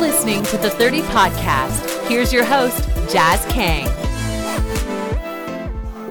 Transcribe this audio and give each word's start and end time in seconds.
listening 0.00 0.44
to 0.44 0.56
the 0.56 0.70
30 0.70 1.02
Podcast. 1.02 2.06
Here's 2.06 2.32
your 2.32 2.44
host, 2.44 2.88
Jas 3.12 3.44
Kang. 3.52 3.88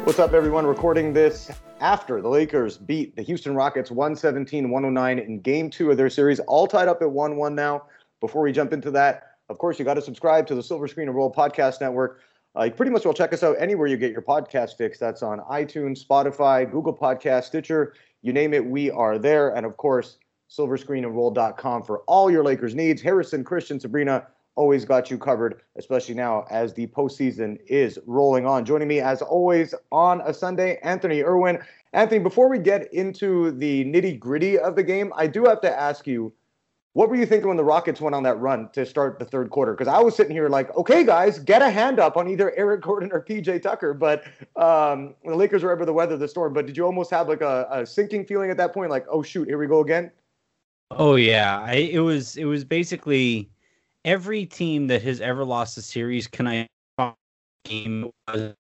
What's 0.03 0.19
up, 0.19 0.33
everyone? 0.33 0.65
Recording 0.65 1.13
this 1.13 1.49
after 1.79 2.21
the 2.21 2.27
Lakers 2.27 2.77
beat 2.77 3.15
the 3.15 3.21
Houston 3.21 3.55
Rockets 3.55 3.89
117 3.89 4.69
109 4.69 5.19
in 5.19 5.39
game 5.39 5.69
two 5.69 5.89
of 5.89 5.95
their 5.95 6.09
series, 6.09 6.41
all 6.41 6.67
tied 6.67 6.89
up 6.89 7.01
at 7.01 7.09
1 7.09 7.37
1 7.37 7.55
now. 7.55 7.83
Before 8.19 8.41
we 8.41 8.51
jump 8.51 8.73
into 8.73 8.91
that, 8.91 9.37
of 9.47 9.57
course, 9.57 9.79
you 9.79 9.85
got 9.85 9.93
to 9.93 10.01
subscribe 10.01 10.47
to 10.47 10.55
the 10.55 10.63
Silver 10.63 10.89
Screen 10.89 11.07
and 11.07 11.15
Roll 11.15 11.33
Podcast 11.33 11.79
Network. 11.79 12.19
Uh, 12.57 12.63
you 12.63 12.71
pretty 12.71 12.91
much 12.91 13.05
will 13.05 13.13
check 13.13 13.31
us 13.31 13.43
out 13.43 13.55
anywhere 13.57 13.87
you 13.87 13.95
get 13.95 14.11
your 14.11 14.21
podcast 14.21 14.75
fix. 14.77 14.99
That's 14.99 15.23
on 15.23 15.39
iTunes, 15.49 16.05
Spotify, 16.05 16.69
Google 16.69 16.93
Podcast, 16.93 17.45
Stitcher, 17.45 17.93
you 18.21 18.33
name 18.33 18.53
it, 18.53 18.65
we 18.65 18.91
are 18.91 19.17
there. 19.17 19.55
And 19.55 19.65
of 19.65 19.77
course, 19.77 20.17
silverscreenandroll.com 20.49 21.83
for 21.83 21.99
all 22.01 22.31
your 22.31 22.43
Lakers 22.43 22.75
needs. 22.75 23.01
Harrison, 23.01 23.43
Christian, 23.43 23.79
Sabrina, 23.79 24.27
always 24.55 24.85
got 24.85 25.11
you 25.11 25.17
covered, 25.17 25.61
especially 25.75 26.15
now 26.15 26.45
as 26.49 26.73
the 26.73 26.87
postseason 26.87 27.59
is 27.67 27.99
rolling 28.05 28.45
on. 28.45 28.65
Joining 28.65 28.87
me, 28.87 28.99
as 28.99 29.21
always, 29.21 29.73
on 29.91 30.21
a 30.21 30.33
Sunday, 30.33 30.79
Anthony 30.83 31.23
Irwin. 31.23 31.59
Anthony, 31.93 32.19
before 32.19 32.49
we 32.49 32.59
get 32.59 32.91
into 32.93 33.51
the 33.51 33.85
nitty 33.85 34.19
gritty 34.19 34.57
of 34.57 34.75
the 34.75 34.83
game, 34.83 35.13
I 35.15 35.27
do 35.27 35.45
have 35.45 35.61
to 35.61 35.79
ask 35.79 36.07
you 36.07 36.33
what 36.97 37.09
were 37.09 37.15
you 37.15 37.27
thinking 37.27 37.47
when 37.47 37.57
the 37.57 37.63
Rockets 37.63 38.01
went 38.01 38.15
on 38.15 38.23
that 38.23 38.39
run 38.39 38.69
to 38.73 38.83
start 38.83 39.19
the 39.19 39.25
third 39.25 39.51
quarter? 39.51 39.73
Because 39.73 39.87
I 39.87 39.99
was 39.99 40.15
sitting 40.15 40.31
here 40.31 40.49
like, 40.49 40.75
okay, 40.75 41.03
guys, 41.03 41.37
get 41.37 41.61
a 41.61 41.69
hand 41.69 41.99
up 41.99 42.17
on 42.17 42.27
either 42.27 42.51
Eric 42.57 42.81
Gordon 42.81 43.11
or 43.13 43.23
PJ 43.23 43.61
Tucker. 43.61 43.93
But 43.93 44.23
um, 44.55 45.13
the 45.23 45.35
Lakers 45.35 45.61
were 45.61 45.71
able 45.71 45.85
to 45.85 45.93
weather 45.93 46.17
the 46.17 46.27
storm. 46.27 46.53
But 46.53 46.65
did 46.65 46.75
you 46.75 46.85
almost 46.87 47.11
have 47.11 47.27
like 47.27 47.41
a, 47.41 47.67
a 47.69 47.85
sinking 47.85 48.25
feeling 48.25 48.49
at 48.49 48.57
that 48.57 48.73
point, 48.73 48.89
like, 48.89 49.05
oh 49.11 49.21
shoot, 49.21 49.47
here 49.47 49.59
we 49.59 49.67
go 49.67 49.81
again? 49.81 50.09
Oh 50.91 51.15
yeah, 51.15 51.59
I, 51.61 51.73
it 51.75 51.99
was 51.99 52.37
it 52.37 52.45
was 52.45 52.63
basically 52.63 53.49
every 54.05 54.45
team 54.45 54.87
that 54.87 55.01
has 55.03 55.19
ever 55.21 55.43
lost 55.45 55.77
a 55.77 55.81
series 55.81 56.27
can 56.27 56.47
I 56.47 56.67
game 57.65 58.09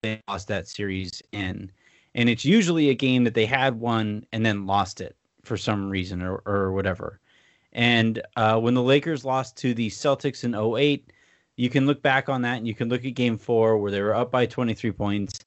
they 0.02 0.20
lost 0.28 0.48
that 0.48 0.68
series 0.68 1.22
in, 1.32 1.70
and 2.14 2.28
it's 2.28 2.44
usually 2.44 2.90
a 2.90 2.94
game 2.94 3.24
that 3.24 3.34
they 3.34 3.46
had 3.46 3.78
won 3.80 4.24
and 4.32 4.44
then 4.44 4.66
lost 4.66 5.00
it 5.00 5.16
for 5.44 5.56
some 5.56 5.88
reason 5.90 6.22
or 6.22 6.42
or 6.46 6.72
whatever. 6.72 7.20
And 7.72 8.22
uh, 8.36 8.58
when 8.60 8.74
the 8.74 8.82
Lakers 8.82 9.24
lost 9.24 9.56
to 9.58 9.74
the 9.74 9.90
Celtics 9.90 10.44
in 10.44 10.54
08, 10.54 11.12
you 11.56 11.70
can 11.70 11.86
look 11.86 12.02
back 12.02 12.28
on 12.28 12.42
that 12.42 12.56
and 12.58 12.66
you 12.66 12.74
can 12.74 12.88
look 12.88 13.04
at 13.04 13.14
game 13.14 13.38
four 13.38 13.78
where 13.78 13.90
they 13.92 14.02
were 14.02 14.14
up 14.14 14.30
by 14.30 14.46
23 14.46 14.92
points, 14.92 15.40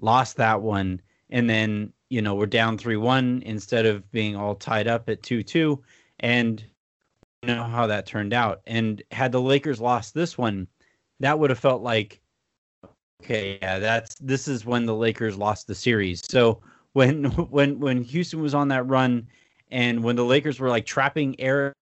lost 0.00 0.36
that 0.38 0.62
one, 0.62 1.00
and 1.30 1.48
then, 1.50 1.92
you 2.10 2.22
know, 2.22 2.34
we're 2.34 2.46
down 2.46 2.78
3 2.78 2.96
1 2.96 3.42
instead 3.46 3.86
of 3.86 4.10
being 4.12 4.36
all 4.36 4.54
tied 4.54 4.88
up 4.88 5.08
at 5.08 5.22
2 5.22 5.42
2. 5.42 5.82
And 6.20 6.64
you 7.42 7.54
know 7.54 7.64
how 7.64 7.86
that 7.86 8.06
turned 8.06 8.32
out. 8.32 8.62
And 8.66 9.02
had 9.10 9.32
the 9.32 9.40
Lakers 9.40 9.80
lost 9.80 10.14
this 10.14 10.38
one, 10.38 10.66
that 11.20 11.38
would 11.38 11.50
have 11.50 11.58
felt 11.58 11.82
like, 11.82 12.20
okay, 13.22 13.58
yeah, 13.60 13.78
that's 13.78 14.14
this 14.16 14.48
is 14.48 14.64
when 14.64 14.86
the 14.86 14.94
Lakers 14.94 15.36
lost 15.36 15.66
the 15.66 15.74
series. 15.74 16.22
So 16.28 16.60
when 16.92 17.24
when 17.50 17.78
when 17.80 18.02
Houston 18.02 18.40
was 18.40 18.54
on 18.54 18.68
that 18.68 18.86
run 18.86 19.26
and 19.70 20.02
when 20.02 20.16
the 20.16 20.24
Lakers 20.24 20.60
were 20.60 20.68
like 20.68 20.86
trapping 20.86 21.38
air 21.40 21.74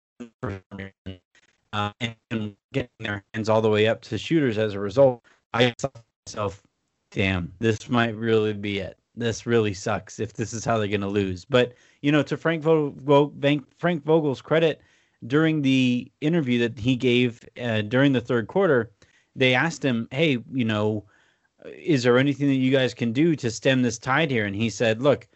uh, 1.73 1.93
and 2.31 2.57
getting 2.73 2.91
their 2.99 3.25
hands 3.35 3.49
all 3.49 3.63
the 3.63 3.71
way 3.71 3.87
up 3.87 4.01
to 4.03 4.19
shooters 4.19 4.59
as 4.59 4.75
a 4.75 4.81
result, 4.81 5.23
I 5.53 5.75
myself, 6.27 6.63
damn, 7.11 7.53
this 7.59 7.89
might 7.89 8.15
really 8.17 8.53
be 8.53 8.79
it. 8.79 9.00
This 9.15 9.47
really 9.47 9.75
sucks 9.75 10.21
if 10.21 10.33
this 10.35 10.53
is 10.53 10.65
how 10.65 10.79
they're 10.79 10.89
going 10.89 11.01
to 11.01 11.09
lose. 11.09 11.45
But 11.45 11.75
you 12.03 12.13
know, 12.13 12.23
to 12.23 12.37
Frank 12.37 12.63
Frank 12.63 14.05
Vogel's 14.05 14.43
credit, 14.43 14.81
during 15.27 15.63
the 15.63 16.11
interview 16.21 16.59
that 16.61 16.79
he 16.79 16.97
gave 16.97 17.47
uh, 17.61 17.83
during 17.83 18.13
the 18.13 18.21
third 18.21 18.47
quarter, 18.47 18.91
they 19.37 19.55
asked 19.55 19.85
him, 19.85 20.09
"Hey, 20.11 20.39
you 20.53 20.65
know, 20.65 21.05
is 21.67 22.03
there 22.03 22.19
anything 22.19 22.49
that 22.49 22.55
you 22.55 22.71
guys 22.71 22.95
can 22.95 23.13
do 23.13 23.37
to 23.37 23.51
stem 23.51 23.83
this 23.83 23.99
tide 23.99 24.31
here?" 24.31 24.47
And 24.47 24.57
he 24.57 24.71
said, 24.71 25.03
"Look, 25.03 25.29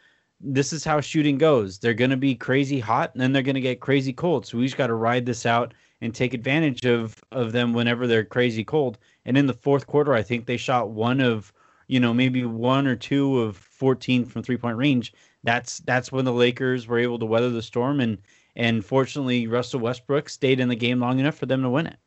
this 0.44 0.72
is 0.72 0.84
how 0.84 1.00
shooting 1.00 1.38
goes. 1.38 1.78
They're 1.78 1.94
going 1.94 2.10
to 2.10 2.16
be 2.16 2.34
crazy 2.34 2.78
hot 2.78 3.12
and 3.14 3.20
then 3.20 3.32
they're 3.32 3.42
going 3.42 3.54
to 3.54 3.60
get 3.60 3.80
crazy 3.80 4.12
cold. 4.12 4.46
So 4.46 4.58
we 4.58 4.64
just 4.64 4.76
got 4.76 4.88
to 4.88 4.94
ride 4.94 5.26
this 5.26 5.46
out 5.46 5.72
and 6.00 6.14
take 6.14 6.34
advantage 6.34 6.84
of 6.84 7.22
of 7.32 7.52
them 7.52 7.72
whenever 7.72 8.06
they're 8.06 8.24
crazy 8.24 8.64
cold. 8.64 8.98
And 9.24 9.38
in 9.38 9.46
the 9.46 9.54
fourth 9.54 9.86
quarter, 9.86 10.12
I 10.12 10.22
think 10.22 10.44
they 10.44 10.58
shot 10.58 10.90
one 10.90 11.20
of, 11.20 11.52
you 11.88 12.00
know, 12.00 12.14
maybe 12.14 12.44
one 12.44 12.86
or 12.86 12.96
two 12.96 13.40
of 13.40 13.56
14 13.56 14.24
from 14.24 14.42
three-point 14.42 14.76
range. 14.76 15.12
That's 15.42 15.78
that's 15.80 16.10
when 16.10 16.24
the 16.24 16.32
Lakers 16.32 16.86
were 16.86 16.98
able 16.98 17.18
to 17.18 17.26
weather 17.26 17.50
the 17.50 17.62
storm 17.62 18.00
and 18.00 18.18
and 18.56 18.84
fortunately 18.84 19.46
Russell 19.46 19.80
Westbrook 19.80 20.28
stayed 20.28 20.60
in 20.60 20.68
the 20.68 20.76
game 20.76 21.00
long 21.00 21.18
enough 21.18 21.36
for 21.36 21.46
them 21.46 21.62
to 21.62 21.70
win 21.70 21.86
it. 21.86 21.96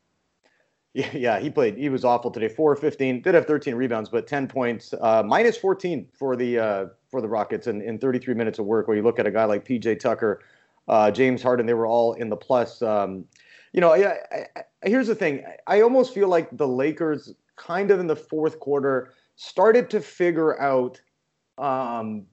Yeah, 0.94 1.10
yeah, 1.14 1.40
he 1.40 1.52
played. 1.52 1.78
He 1.78 1.90
was 1.90 2.04
awful 2.04 2.32
today. 2.32 2.48
Four 2.48 2.76
fifteen. 2.76 3.22
Did 3.22 3.36
have 3.36 3.46
thirteen 3.46 3.76
rebounds, 3.76 4.10
but 4.10 4.26
ten 4.26 4.48
points. 4.48 4.96
Uh, 5.00 5.22
minus 5.22 5.56
fourteen 5.56 6.08
for 6.18 6.36
the 6.36 6.58
uh, 6.58 6.86
for 7.12 7.22
the 7.22 7.28
Rockets 7.28 7.68
in, 7.68 7.82
in 7.82 8.00
33 8.00 8.34
minutes 8.34 8.58
of 8.58 8.66
work. 8.66 8.88
Where 8.88 8.98
you 8.98 9.04
look 9.04 9.20
at 9.20 9.28
a 9.28 9.32
guy 9.32 9.46
like 9.46 9.64
PJ 9.64 10.00
Tucker, 10.00 10.42
uh, 10.88 11.12
James 11.12 11.44
Harden, 11.44 11.68
they 11.68 11.76
were 11.76 11.86
all 11.86 12.14
in 12.14 12.30
the 12.30 12.36
plus. 12.36 12.82
Um, 12.82 13.26
you 13.74 13.82
know, 13.82 13.94
I, 13.94 14.18
I, 14.32 14.64
here's 14.84 15.08
the 15.08 15.16
thing. 15.16 15.46
I 15.68 15.82
almost 15.82 16.14
feel 16.14 16.30
like 16.30 16.50
the 16.56 16.68
Lakers, 16.68 17.34
kind 17.56 17.92
of 17.92 18.00
in 18.00 18.08
the 18.08 18.16
fourth 18.16 18.60
quarter, 18.60 19.14
started 19.38 19.90
to 19.92 20.02
figure 20.02 20.60
out 20.60 21.00
um, 21.58 22.26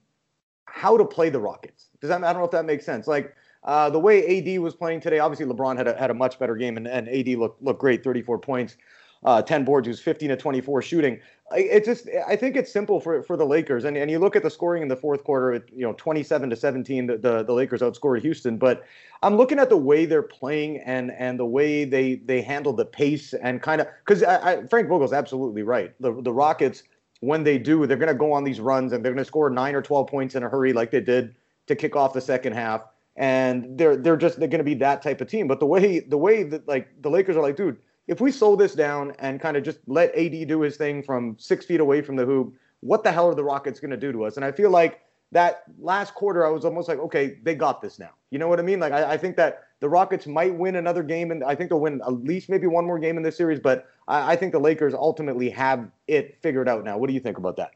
how 0.65 0.97
to 0.97 1.05
play 1.05 1.29
the 1.29 1.39
Rockets. 1.39 1.87
Does 2.01 2.09
that? 2.09 2.23
I 2.23 2.33
don't 2.33 2.41
know 2.41 2.45
if 2.45 2.51
that 2.51 2.65
makes 2.65 2.85
sense. 2.85 3.07
Like 3.07 3.33
uh, 3.63 3.89
the 3.89 3.99
way 3.99 4.39
AD 4.39 4.59
was 4.59 4.75
playing 4.75 4.99
today, 4.99 5.19
obviously 5.19 5.45
LeBron 5.45 5.77
had 5.77 5.87
a, 5.87 5.97
had 5.97 6.11
a 6.11 6.13
much 6.13 6.37
better 6.37 6.55
game, 6.55 6.75
and, 6.75 6.87
and 6.87 7.07
AD 7.07 7.27
looked 7.39 7.63
looked 7.63 7.79
great, 7.79 8.03
34 8.03 8.39
points, 8.39 8.75
uh, 9.23 9.41
10 9.41 9.63
boards. 9.63 9.87
He 9.87 9.89
was 9.89 10.01
15 10.01 10.29
to 10.29 10.35
24 10.35 10.81
shooting. 10.81 11.19
It 11.55 11.85
just, 11.85 12.09
I 12.27 12.35
think 12.35 12.55
it's 12.55 12.73
simple 12.73 12.99
for 12.99 13.21
for 13.21 13.37
the 13.37 13.45
Lakers, 13.45 13.85
and 13.85 13.95
and 13.95 14.09
you 14.09 14.17
look 14.17 14.35
at 14.35 14.41
the 14.41 14.49
scoring 14.49 14.81
in 14.81 14.87
the 14.87 14.95
fourth 14.95 15.23
quarter, 15.23 15.63
you 15.71 15.85
know, 15.85 15.93
27 15.93 16.49
to 16.49 16.55
17, 16.55 17.05
the, 17.05 17.17
the 17.17 17.43
the 17.43 17.53
Lakers 17.53 17.81
outscored 17.81 18.21
Houston. 18.21 18.57
But 18.57 18.83
I'm 19.21 19.37
looking 19.37 19.59
at 19.59 19.69
the 19.69 19.77
way 19.77 20.05
they're 20.05 20.23
playing 20.23 20.79
and 20.79 21.11
and 21.11 21.39
the 21.39 21.45
way 21.45 21.85
they 21.85 22.15
they 22.15 22.41
handle 22.41 22.73
the 22.73 22.85
pace 22.85 23.35
and 23.35 23.61
kind 23.61 23.79
of 23.79 23.87
because 24.03 24.21
Frank 24.69 24.89
Vogel's 24.89 25.13
absolutely 25.13 25.61
right. 25.61 25.93
The 26.01 26.19
the 26.19 26.33
Rockets 26.33 26.81
when 27.21 27.43
they 27.43 27.57
do, 27.57 27.85
they're 27.87 27.97
going 27.97 28.07
to 28.07 28.13
go 28.13 28.31
on 28.33 28.43
these 28.43 28.59
runs 28.59 28.93
and 28.93 29.03
they're 29.03 29.13
going 29.13 29.23
to 29.23 29.25
score 29.25 29.49
nine 29.49 29.75
or 29.75 29.81
12 29.81 30.07
points 30.07 30.35
in 30.35 30.43
a 30.43 30.49
hurry 30.49 30.73
like 30.73 30.91
they 30.91 31.01
did 31.01 31.35
to 31.67 31.75
kick 31.75 31.95
off 31.95 32.13
the 32.13 32.21
second 32.21 32.53
half 32.53 32.81
and 33.15 33.77
they're 33.77 33.95
they're 33.95 34.17
just 34.17 34.39
they're 34.39 34.47
going 34.47 34.59
to 34.59 34.65
be 34.65 34.73
that 34.75 35.01
type 35.01 35.21
of 35.21 35.27
team. 35.27 35.47
But 35.47 35.59
the 35.59 35.65
way 35.65 35.99
the 35.99 36.17
way 36.17 36.43
that 36.43 36.67
like 36.67 36.89
the 37.01 37.09
Lakers 37.09 37.37
are 37.37 37.41
like, 37.41 37.55
dude, 37.55 37.77
if 38.07 38.21
we 38.21 38.31
slow 38.31 38.55
this 38.55 38.75
down 38.75 39.13
and 39.19 39.39
kind 39.39 39.57
of 39.57 39.63
just 39.63 39.79
let 39.87 40.15
AD 40.15 40.47
do 40.47 40.61
his 40.61 40.77
thing 40.77 41.01
from 41.01 41.35
six 41.39 41.65
feet 41.65 41.79
away 41.79 42.01
from 42.01 42.15
the 42.15 42.25
hoop, 42.25 42.53
what 42.81 43.03
the 43.03 43.11
hell 43.11 43.29
are 43.29 43.35
the 43.35 43.43
Rockets 43.43 43.79
going 43.79 43.91
to 43.91 43.97
do 43.97 44.11
to 44.11 44.25
us? 44.25 44.35
And 44.35 44.45
I 44.45 44.51
feel 44.51 44.69
like 44.69 45.01
that 45.35 45.63
last 45.79 46.15
quarter, 46.15 46.45
I 46.45 46.49
was 46.49 46.63
almost 46.63 46.87
like, 46.87 46.97
okay, 46.97 47.39
they 47.43 47.55
got 47.55 47.81
this 47.81 47.99
now. 47.99 48.11
You 48.31 48.39
know 48.39 48.47
what 48.47 48.57
I 48.57 48.63
mean? 48.63 48.79
Like 48.79 48.93
I, 48.93 49.11
I 49.11 49.17
think 49.17 49.35
that 49.35 49.63
the 49.81 49.89
Rockets 49.89 50.25
might 50.25 50.55
win 50.55 50.77
another 50.77 51.03
game, 51.03 51.29
and 51.29 51.43
I 51.43 51.55
think 51.55 51.69
they'll 51.69 51.81
win 51.81 52.01
at 52.07 52.13
least 52.23 52.47
maybe 52.47 52.67
one 52.67 52.85
more 52.85 52.97
game 52.97 53.17
in 53.17 53.23
this 53.23 53.35
series. 53.35 53.59
But 53.59 53.85
I, 54.07 54.31
I 54.31 54.35
think 54.37 54.53
the 54.53 54.59
Lakers 54.59 54.93
ultimately 54.93 55.49
have 55.49 55.91
it 56.07 56.37
figured 56.41 56.69
out 56.69 56.85
now. 56.85 56.97
What 56.97 57.07
do 57.07 57.13
you 57.13 57.19
think 57.19 57.37
about 57.37 57.57
that? 57.57 57.71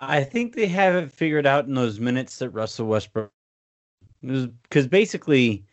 I 0.00 0.24
think 0.24 0.56
they 0.56 0.66
have 0.66 0.96
it 0.96 1.12
figured 1.12 1.46
out 1.46 1.66
in 1.66 1.74
those 1.74 2.00
minutes 2.00 2.40
that 2.40 2.50
Russell 2.50 2.86
Westbrook 2.86 3.30
because 4.20 4.88
basically, 4.88 5.64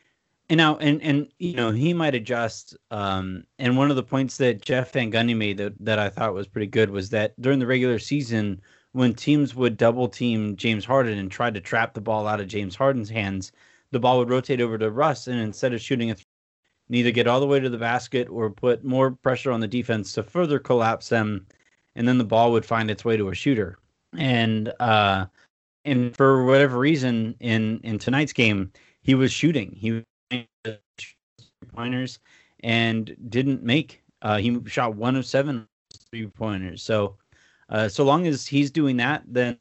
and 0.47 0.59
now 0.59 0.77
and 0.77 1.01
and 1.01 1.27
you 1.39 1.55
know 1.55 1.71
he 1.71 1.91
might 1.91 2.13
adjust. 2.13 2.77
Um, 2.91 3.45
and 3.57 3.77
one 3.77 3.89
of 3.89 3.95
the 3.95 4.03
points 4.03 4.37
that 4.37 4.61
Jeff 4.61 4.93
Van 4.93 5.11
Gundy 5.11 5.35
made 5.35 5.57
that 5.57 5.73
that 5.79 5.97
I 5.97 6.09
thought 6.09 6.35
was 6.35 6.47
pretty 6.47 6.67
good 6.67 6.91
was 6.91 7.09
that 7.09 7.33
during 7.41 7.57
the 7.57 7.66
regular 7.66 7.97
season, 7.97 8.61
when 8.93 9.13
teams 9.13 9.55
would 9.55 9.77
double 9.77 10.07
team 10.07 10.55
James 10.55 10.85
Harden 10.85 11.17
and 11.17 11.31
try 11.31 11.49
to 11.49 11.61
trap 11.61 11.93
the 11.93 12.01
ball 12.01 12.28
out 12.28 12.39
of 12.39 12.47
James 12.47 12.75
Harden's 12.75 13.09
hands, 13.09 13.51
the 13.91 13.99
ball 13.99 14.19
would 14.19 14.29
rotate 14.29 14.61
over 14.61 14.78
to 14.78 14.91
Russ, 14.91 15.28
and 15.28 15.39
instead 15.39 15.73
of 15.73 15.81
shooting 15.81 16.11
a 16.11 16.16
th- 16.16 16.25
neither 16.89 17.11
get 17.11 17.28
all 17.28 17.39
the 17.39 17.47
way 17.47 17.59
to 17.59 17.69
the 17.69 17.78
basket 17.78 18.28
or 18.29 18.49
put 18.49 18.84
more 18.84 19.11
pressure 19.11 19.51
on 19.51 19.59
the 19.59 19.67
defense 19.67 20.13
to 20.13 20.23
further 20.23 20.59
collapse 20.59 21.09
them, 21.09 21.45
and 21.95 22.07
then 22.07 22.17
the 22.17 22.23
ball 22.23 22.51
would 22.51 22.66
find 22.66 22.89
its 22.89 23.05
way 23.05 23.17
to 23.17 23.29
a 23.29 23.35
shooter. 23.35 23.78
And 24.17 24.73
uh, 24.79 25.25
and 25.87 26.16
for 26.16 26.43
whatever 26.43 26.78
reason 26.78 27.33
in 27.40 27.79
in 27.83 27.97
tonight's 27.97 28.33
game 28.33 28.72
he 29.01 29.16
was 29.16 29.31
shooting 29.31 29.72
he 29.75 29.91
was 29.91 30.78
pointers 31.73 32.19
and 32.63 33.16
didn't 33.29 33.63
make 33.63 34.03
uh, 34.22 34.37
he 34.37 34.59
shot 34.67 34.95
one 34.95 35.16
of 35.16 35.25
seven 35.25 35.66
three 36.11 36.28
pointers 36.28 36.83
so 36.83 37.16
uh, 37.69 37.87
so 37.87 38.03
long 38.03 38.28
as 38.28 38.47
he's 38.47 38.72
doing 38.72 38.97
that 38.97 39.23
then 39.28 39.58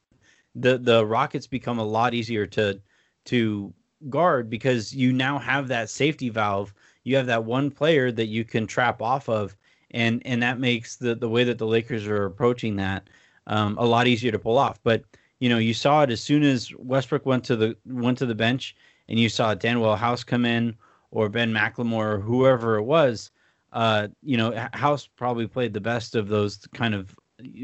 the 0.54 0.78
the 0.78 1.04
rockets 1.06 1.46
become 1.46 1.78
a 1.78 1.84
lot 1.84 2.14
easier 2.14 2.46
to 2.46 2.80
to 3.24 3.72
guard 4.08 4.48
because 4.50 4.94
you 4.94 5.12
now 5.12 5.38
have 5.38 5.68
that 5.68 5.88
safety 5.88 6.28
valve 6.28 6.72
you 7.04 7.16
have 7.16 7.26
that 7.26 7.44
one 7.44 7.70
player 7.70 8.10
that 8.12 8.26
you 8.26 8.44
can 8.44 8.66
trap 8.66 9.00
off 9.02 9.28
of 9.28 9.56
and 9.92 10.22
and 10.26 10.42
that 10.42 10.58
makes 10.58 10.96
the 10.96 11.14
the 11.14 11.28
way 11.28 11.44
that 11.44 11.58
the 11.58 11.66
lakers 11.66 12.06
are 12.06 12.24
approaching 12.26 12.76
that 12.76 13.08
um, 13.46 13.76
a 13.78 13.84
lot 13.84 14.06
easier 14.06 14.32
to 14.32 14.38
pull 14.38 14.58
off 14.58 14.82
but 14.82 15.04
you 15.38 15.50
know, 15.50 15.58
you 15.58 15.74
saw 15.74 16.02
it 16.02 16.10
as 16.10 16.22
soon 16.22 16.42
as 16.42 16.72
Westbrook 16.78 17.26
went 17.26 17.44
to 17.44 17.56
the 17.56 17.76
went 17.84 18.16
to 18.18 18.26
the 18.26 18.34
bench, 18.34 18.74
and 19.08 19.18
you 19.18 19.28
saw 19.28 19.54
Danuel 19.54 19.98
House 19.98 20.24
come 20.24 20.46
in 20.46 20.74
or 21.10 21.28
Ben 21.28 21.52
McLemore 21.52 22.14
or 22.14 22.20
whoever 22.20 22.76
it 22.76 22.84
was. 22.84 23.30
uh, 23.72 24.08
you 24.22 24.38
know, 24.38 24.68
House 24.72 25.06
probably 25.06 25.46
played 25.46 25.74
the 25.74 25.80
best 25.80 26.14
of 26.14 26.28
those 26.28 26.56
kind 26.72 26.94
of 26.94 27.14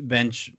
bench 0.03 0.53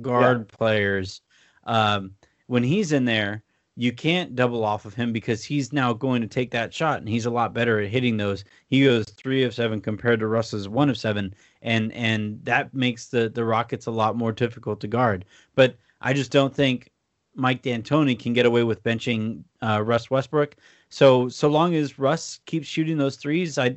guard 0.00 0.46
yeah. 0.48 0.56
players. 0.56 1.20
Um, 1.64 2.12
when 2.46 2.62
he's 2.62 2.92
in 2.92 3.04
there, 3.04 3.42
you 3.76 3.92
can't 3.92 4.34
double 4.34 4.64
off 4.64 4.84
of 4.84 4.94
him 4.94 5.12
because 5.12 5.42
he's 5.42 5.72
now 5.72 5.92
going 5.92 6.20
to 6.20 6.28
take 6.28 6.50
that 6.50 6.74
shot 6.74 6.98
and 6.98 7.08
he's 7.08 7.26
a 7.26 7.30
lot 7.30 7.54
better 7.54 7.80
at 7.80 7.88
hitting 7.88 8.16
those. 8.16 8.44
He 8.68 8.84
goes 8.84 9.06
three 9.06 9.42
of 9.44 9.54
seven 9.54 9.80
compared 9.80 10.20
to 10.20 10.26
Russ's 10.26 10.68
one 10.68 10.90
of 10.90 10.98
seven, 10.98 11.34
and 11.62 11.92
and 11.92 12.44
that 12.44 12.74
makes 12.74 13.06
the 13.06 13.28
the 13.28 13.44
Rockets 13.44 13.86
a 13.86 13.90
lot 13.90 14.16
more 14.16 14.32
difficult 14.32 14.80
to 14.80 14.88
guard. 14.88 15.24
But 15.54 15.76
I 16.00 16.12
just 16.12 16.30
don't 16.30 16.54
think 16.54 16.90
Mike 17.34 17.62
D'Antoni 17.62 18.18
can 18.18 18.32
get 18.32 18.44
away 18.44 18.64
with 18.64 18.82
benching 18.82 19.44
uh, 19.62 19.82
Russ 19.82 20.10
Westbrook. 20.10 20.56
So 20.88 21.28
so 21.28 21.48
long 21.48 21.74
as 21.74 21.98
Russ 21.98 22.40
keeps 22.46 22.66
shooting 22.66 22.98
those 22.98 23.16
threes, 23.16 23.56
I, 23.56 23.76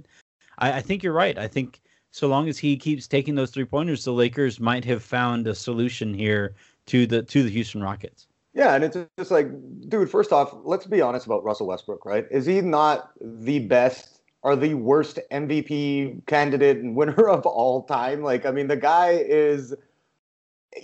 I 0.57 0.73
I 0.73 0.81
think 0.81 1.03
you're 1.03 1.13
right. 1.13 1.37
I 1.37 1.47
think 1.47 1.79
so 2.13 2.27
long 2.27 2.47
as 2.47 2.59
he 2.59 2.77
keeps 2.77 3.07
taking 3.07 3.33
those 3.33 3.49
three 3.49 3.65
pointers, 3.65 4.05
the 4.05 4.13
Lakers 4.13 4.59
might 4.59 4.85
have 4.85 5.01
found 5.01 5.47
a 5.47 5.55
solution 5.55 6.13
here 6.13 6.53
to 6.85 7.07
the 7.07 7.23
to 7.23 7.41
the 7.41 7.49
Houston 7.49 7.81
Rockets. 7.81 8.27
Yeah, 8.53 8.75
and 8.75 8.83
it's 8.83 8.95
just 9.17 9.31
like, 9.31 9.47
dude, 9.89 10.11
first 10.11 10.31
off, 10.31 10.53
let's 10.63 10.85
be 10.85 11.01
honest 11.01 11.25
about 11.25 11.43
Russell 11.43 11.65
Westbrook, 11.65 12.05
right? 12.05 12.27
Is 12.29 12.45
he 12.45 12.61
not 12.61 13.09
the 13.19 13.59
best 13.59 14.21
or 14.43 14.55
the 14.55 14.75
worst 14.75 15.17
MVP 15.31 16.27
candidate 16.27 16.77
and 16.77 16.95
winner 16.95 17.27
of 17.29 17.47
all 17.47 17.81
time? 17.81 18.21
Like, 18.21 18.45
I 18.45 18.51
mean, 18.51 18.67
the 18.67 18.77
guy 18.77 19.13
is, 19.13 19.73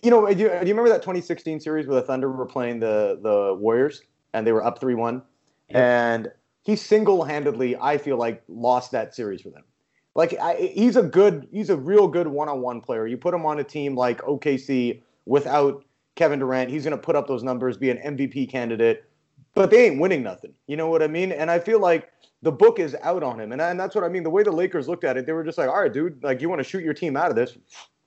you 0.01 0.09
know, 0.09 0.25
do 0.25 0.31
you, 0.31 0.49
do 0.49 0.53
you 0.53 0.73
remember 0.73 0.89
that 0.89 1.03
2016 1.03 1.59
series 1.59 1.85
where 1.85 2.01
the 2.01 2.07
Thunder 2.07 2.31
were 2.31 2.47
playing 2.47 2.79
the 2.79 3.19
the 3.21 3.55
Warriors 3.55 4.01
and 4.33 4.47
they 4.47 4.51
were 4.51 4.65
up 4.65 4.79
3 4.79 4.95
1? 4.95 5.21
And 5.69 6.31
he 6.63 6.75
single 6.75 7.23
handedly, 7.23 7.77
I 7.77 7.99
feel 7.99 8.17
like, 8.17 8.41
lost 8.47 8.93
that 8.93 9.13
series 9.13 9.41
for 9.41 9.51
them. 9.51 9.63
Like, 10.19 10.37
I, 10.37 10.55
he's 10.75 10.97
a 10.97 11.01
good, 11.01 11.47
he's 11.49 11.69
a 11.69 11.77
real 11.77 12.05
good 12.05 12.27
one 12.27 12.49
on 12.49 12.59
one 12.59 12.81
player. 12.81 13.07
You 13.07 13.15
put 13.15 13.33
him 13.33 13.45
on 13.45 13.57
a 13.57 13.63
team 13.63 13.95
like 13.95 14.21
OKC 14.23 15.01
without 15.25 15.85
Kevin 16.15 16.39
Durant. 16.39 16.69
He's 16.69 16.83
going 16.83 16.91
to 16.91 17.01
put 17.01 17.15
up 17.15 17.25
those 17.25 17.41
numbers, 17.41 17.77
be 17.77 17.89
an 17.89 17.99
MVP 17.99 18.49
candidate, 18.51 19.05
but 19.55 19.71
they 19.71 19.85
ain't 19.85 20.01
winning 20.01 20.21
nothing. 20.21 20.53
You 20.67 20.75
know 20.75 20.89
what 20.89 21.01
I 21.01 21.07
mean? 21.07 21.31
And 21.31 21.49
I 21.49 21.57
feel 21.57 21.79
like 21.79 22.11
the 22.41 22.51
book 22.51 22.79
is 22.79 22.97
out 23.01 23.23
on 23.23 23.39
him. 23.39 23.53
And, 23.53 23.61
and 23.61 23.79
that's 23.79 23.95
what 23.95 24.03
I 24.03 24.09
mean. 24.09 24.23
The 24.23 24.29
way 24.29 24.43
the 24.43 24.51
Lakers 24.51 24.89
looked 24.89 25.05
at 25.05 25.15
it, 25.15 25.25
they 25.25 25.31
were 25.31 25.45
just 25.45 25.57
like, 25.57 25.69
all 25.69 25.79
right, 25.79 25.93
dude, 25.93 26.21
like, 26.21 26.41
you 26.41 26.49
want 26.49 26.59
to 26.59 26.65
shoot 26.65 26.83
your 26.83 26.93
team 26.93 27.15
out 27.15 27.29
of 27.29 27.37
this? 27.37 27.57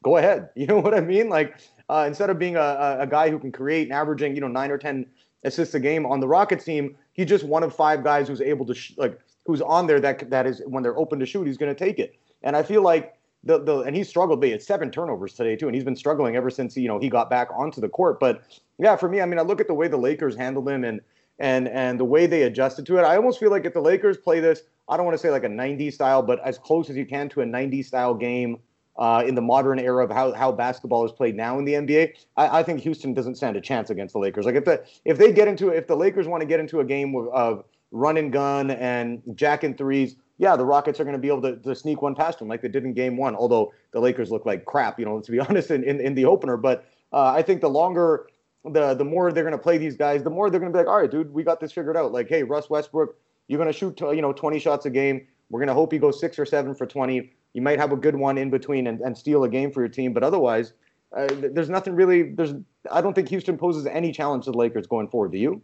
Go 0.04 0.18
ahead. 0.18 0.50
You 0.54 0.66
know 0.66 0.80
what 0.80 0.92
I 0.92 1.00
mean? 1.00 1.30
Like, 1.30 1.60
uh, 1.88 2.04
instead 2.06 2.28
of 2.28 2.38
being 2.38 2.56
a, 2.56 2.98
a 3.00 3.06
guy 3.06 3.30
who 3.30 3.38
can 3.38 3.52
create 3.52 3.84
and 3.84 3.92
averaging, 3.94 4.34
you 4.34 4.42
know, 4.42 4.48
nine 4.48 4.70
or 4.70 4.76
10 4.76 5.06
assists 5.44 5.74
a 5.74 5.80
game 5.80 6.04
on 6.04 6.20
the 6.20 6.28
Rockets 6.28 6.66
team, 6.66 6.94
he's 7.14 7.26
just 7.26 7.44
one 7.44 7.62
of 7.62 7.74
five 7.74 8.04
guys 8.04 8.28
who's 8.28 8.42
able 8.42 8.66
to, 8.66 8.74
sh- 8.74 8.92
like, 8.98 9.18
who's 9.46 9.60
on 9.60 9.86
there 9.86 10.00
that 10.00 10.30
that 10.30 10.46
is 10.46 10.62
when 10.66 10.82
they're 10.82 10.98
open 10.98 11.18
to 11.18 11.26
shoot, 11.26 11.46
he's 11.46 11.58
going 11.58 11.74
to 11.74 11.78
take 11.78 11.98
it. 11.98 12.14
And 12.42 12.56
I 12.56 12.62
feel 12.62 12.82
like 12.82 13.16
the, 13.44 13.58
the 13.58 13.80
and 13.80 13.96
he 13.96 14.04
struggled. 14.04 14.40
But 14.40 14.50
had 14.50 14.62
seven 14.62 14.90
turnovers 14.90 15.34
today 15.34 15.56
too, 15.56 15.66
and 15.66 15.74
he's 15.74 15.84
been 15.84 15.96
struggling 15.96 16.36
ever 16.36 16.50
since 16.50 16.76
you 16.76 16.88
know 16.88 16.98
he 16.98 17.08
got 17.08 17.30
back 17.30 17.48
onto 17.54 17.80
the 17.80 17.88
court. 17.88 18.20
But 18.20 18.42
yeah, 18.78 18.96
for 18.96 19.08
me, 19.08 19.20
I 19.20 19.26
mean, 19.26 19.38
I 19.38 19.42
look 19.42 19.60
at 19.60 19.66
the 19.66 19.74
way 19.74 19.88
the 19.88 19.96
Lakers 19.96 20.36
handled 20.36 20.68
him 20.68 20.84
and 20.84 21.00
and 21.38 21.68
and 21.68 21.98
the 21.98 22.04
way 22.04 22.26
they 22.26 22.42
adjusted 22.42 22.86
to 22.86 22.98
it. 22.98 23.02
I 23.02 23.16
almost 23.16 23.40
feel 23.40 23.50
like 23.50 23.64
if 23.64 23.74
the 23.74 23.80
Lakers 23.80 24.16
play 24.16 24.40
this, 24.40 24.62
I 24.88 24.96
don't 24.96 25.06
want 25.06 25.16
to 25.16 25.22
say 25.22 25.30
like 25.30 25.44
a 25.44 25.48
90s 25.48 25.94
style, 25.94 26.22
but 26.22 26.40
as 26.44 26.58
close 26.58 26.90
as 26.90 26.96
you 26.96 27.06
can 27.06 27.28
to 27.30 27.40
a 27.40 27.44
90s 27.44 27.86
style 27.86 28.14
game 28.14 28.58
uh, 28.96 29.24
in 29.26 29.34
the 29.34 29.40
modern 29.40 29.78
era 29.78 30.04
of 30.04 30.10
how, 30.10 30.32
how 30.32 30.52
basketball 30.52 31.04
is 31.04 31.12
played 31.12 31.34
now 31.34 31.58
in 31.58 31.64
the 31.64 31.72
NBA, 31.72 32.12
I, 32.36 32.58
I, 32.58 32.62
think 32.62 32.80
Houston 32.80 33.14
doesn't 33.14 33.36
stand 33.36 33.56
a 33.56 33.60
chance 33.60 33.88
against 33.88 34.12
the 34.12 34.18
Lakers. 34.18 34.44
Like 34.44 34.54
if 34.54 34.66
the 34.66 34.84
if 35.04 35.16
they 35.16 35.32
get 35.32 35.48
into 35.48 35.70
if 35.70 35.86
the 35.86 35.96
Lakers 35.96 36.28
want 36.28 36.42
to 36.42 36.46
get 36.46 36.60
into 36.60 36.80
a 36.80 36.84
game 36.84 37.14
of, 37.14 37.28
of 37.28 37.64
run 37.92 38.16
and 38.16 38.32
gun 38.32 38.70
and 38.72 39.22
jack 39.34 39.62
and 39.62 39.78
threes, 39.78 40.16
yeah, 40.38 40.56
the 40.56 40.64
Rockets 40.64 40.98
are 40.98 41.04
going 41.04 41.14
to 41.14 41.20
be 41.20 41.28
able 41.28 41.42
to, 41.42 41.56
to, 41.58 41.74
sneak 41.74 42.02
one 42.02 42.16
past 42.16 42.40
them 42.40 42.48
like 42.48 42.62
they 42.62 42.68
did 42.68 42.84
in 42.84 42.94
game 42.94 43.16
one, 43.16 43.36
although 43.36 43.72
the 43.92 44.00
Lakers 44.00 44.30
look 44.32 44.44
like 44.44 44.64
crap, 44.64 44.98
you 44.98 45.04
know, 45.04 45.20
to 45.20 45.30
be 45.30 45.38
honest, 45.48 45.70
in, 45.70 45.84
in, 45.84 46.00
in 46.00 46.14
the 46.14 46.24
opener. 46.24 46.56
But 46.56 46.84
uh, 47.12 47.26
I 47.26 47.42
think 47.42 47.60
the 47.60 47.70
longer, 47.70 48.26
the 48.64 48.94
the 48.94 49.04
more 49.04 49.32
they're 49.32 49.44
going 49.44 49.52
to 49.52 49.62
play 49.62 49.78
these 49.78 49.96
guys, 49.96 50.24
the 50.24 50.30
more 50.30 50.50
they're 50.50 50.58
going 50.58 50.72
to 50.72 50.76
be 50.76 50.80
like, 50.80 50.88
all 50.88 51.00
right, 51.00 51.10
dude, 51.10 51.32
we 51.32 51.44
got 51.44 51.60
this 51.60 51.70
figured 51.70 51.96
out. 51.96 52.12
Like, 52.12 52.28
hey, 52.28 52.42
Russ 52.42 52.68
Westbrook, 52.70 53.16
you're 53.46 53.58
going 53.58 53.72
to 53.72 53.78
shoot, 53.78 54.00
you 54.00 54.22
know, 54.22 54.32
20 54.32 54.58
shots 54.58 54.86
a 54.86 54.90
game. 54.90 55.26
We're 55.50 55.60
going 55.60 55.68
to 55.68 55.74
hope 55.74 55.92
you 55.92 55.98
go 55.98 56.10
six 56.10 56.38
or 56.38 56.46
seven 56.46 56.74
for 56.74 56.86
20. 56.86 57.30
You 57.52 57.62
might 57.62 57.78
have 57.78 57.92
a 57.92 57.96
good 57.96 58.16
one 58.16 58.38
in 58.38 58.50
between 58.50 58.86
and, 58.86 59.00
and 59.00 59.16
steal 59.16 59.44
a 59.44 59.48
game 59.48 59.70
for 59.70 59.80
your 59.80 59.88
team. 59.88 60.14
But 60.14 60.22
otherwise, 60.22 60.72
uh, 61.14 61.28
there's 61.52 61.68
nothing 61.68 61.94
really, 61.94 62.32
there's, 62.32 62.54
I 62.90 63.02
don't 63.02 63.12
think 63.12 63.28
Houston 63.28 63.58
poses 63.58 63.84
any 63.84 64.12
challenge 64.12 64.46
to 64.46 64.52
the 64.52 64.56
Lakers 64.56 64.86
going 64.86 65.08
forward. 65.08 65.32
Do 65.32 65.38
you? 65.38 65.62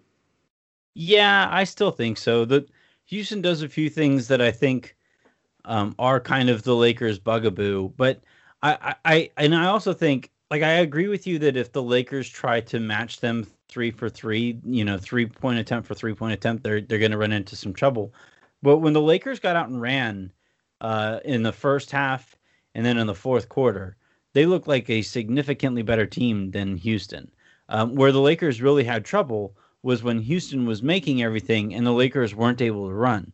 Yeah, 1.00 1.46
I 1.48 1.62
still 1.62 1.92
think 1.92 2.18
so. 2.18 2.44
The 2.44 2.66
Houston 3.06 3.40
does 3.40 3.62
a 3.62 3.68
few 3.68 3.88
things 3.88 4.26
that 4.28 4.40
I 4.40 4.50
think 4.50 4.96
um, 5.64 5.94
are 5.98 6.20
kind 6.20 6.50
of 6.50 6.64
the 6.64 6.74
Lakers' 6.74 7.20
bugaboo. 7.20 7.90
But 7.96 8.20
I, 8.62 8.96
I, 9.04 9.30
and 9.36 9.54
I 9.54 9.66
also 9.66 9.92
think, 9.94 10.32
like, 10.50 10.62
I 10.62 10.72
agree 10.72 11.08
with 11.08 11.26
you 11.26 11.38
that 11.40 11.56
if 11.56 11.72
the 11.72 11.82
Lakers 11.84 12.28
try 12.28 12.60
to 12.62 12.80
match 12.80 13.20
them 13.20 13.46
three 13.68 13.92
for 13.92 14.08
three, 14.08 14.60
you 14.64 14.84
know, 14.84 14.98
three 14.98 15.26
point 15.26 15.60
attempt 15.60 15.86
for 15.86 15.94
three 15.94 16.14
point 16.14 16.34
attempt, 16.34 16.64
they're 16.64 16.80
they're 16.80 16.98
going 16.98 17.12
to 17.12 17.18
run 17.18 17.32
into 17.32 17.56
some 17.56 17.74
trouble. 17.74 18.12
But 18.62 18.78
when 18.78 18.94
the 18.94 19.02
Lakers 19.02 19.40
got 19.40 19.56
out 19.56 19.68
and 19.68 19.80
ran 19.80 20.32
uh, 20.80 21.20
in 21.24 21.44
the 21.44 21.52
first 21.52 21.92
half 21.92 22.36
and 22.74 22.84
then 22.84 22.98
in 22.98 23.06
the 23.06 23.14
fourth 23.14 23.48
quarter, 23.48 23.96
they 24.34 24.46
looked 24.46 24.68
like 24.68 24.90
a 24.90 25.02
significantly 25.02 25.82
better 25.82 26.06
team 26.06 26.50
than 26.50 26.76
Houston. 26.78 27.30
Um, 27.68 27.94
where 27.94 28.12
the 28.12 28.20
Lakers 28.20 28.62
really 28.62 28.84
had 28.84 29.04
trouble 29.04 29.54
was 29.82 30.02
when 30.02 30.20
Houston 30.20 30.66
was 30.66 30.82
making 30.82 31.22
everything 31.22 31.74
and 31.74 31.86
the 31.86 31.92
Lakers 31.92 32.34
weren't 32.34 32.62
able 32.62 32.88
to 32.88 32.94
run. 32.94 33.32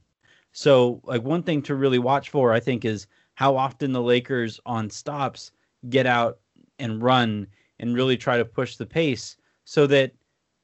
So, 0.53 1.01
like 1.05 1.23
one 1.23 1.43
thing 1.43 1.63
to 1.63 1.75
really 1.75 1.99
watch 1.99 2.31
for, 2.31 2.53
I 2.53 2.61
think, 2.61 2.85
is 2.85 3.07
how 3.35 3.57
often 3.57 3.93
the 3.93 4.03
Lakers 4.03 4.61
on 4.67 4.89
stops 4.91 5.51
get 5.89 6.07
out 6.07 6.39
and 6.79 7.03
run 7.03 7.47
and 7.81 7.95
really 7.95 8.17
try 8.17 8.39
to 8.39 8.45
push 8.45 8.77
the 8.77 8.87
pace 8.87 9.37
so 9.65 9.87
that 9.89 10.13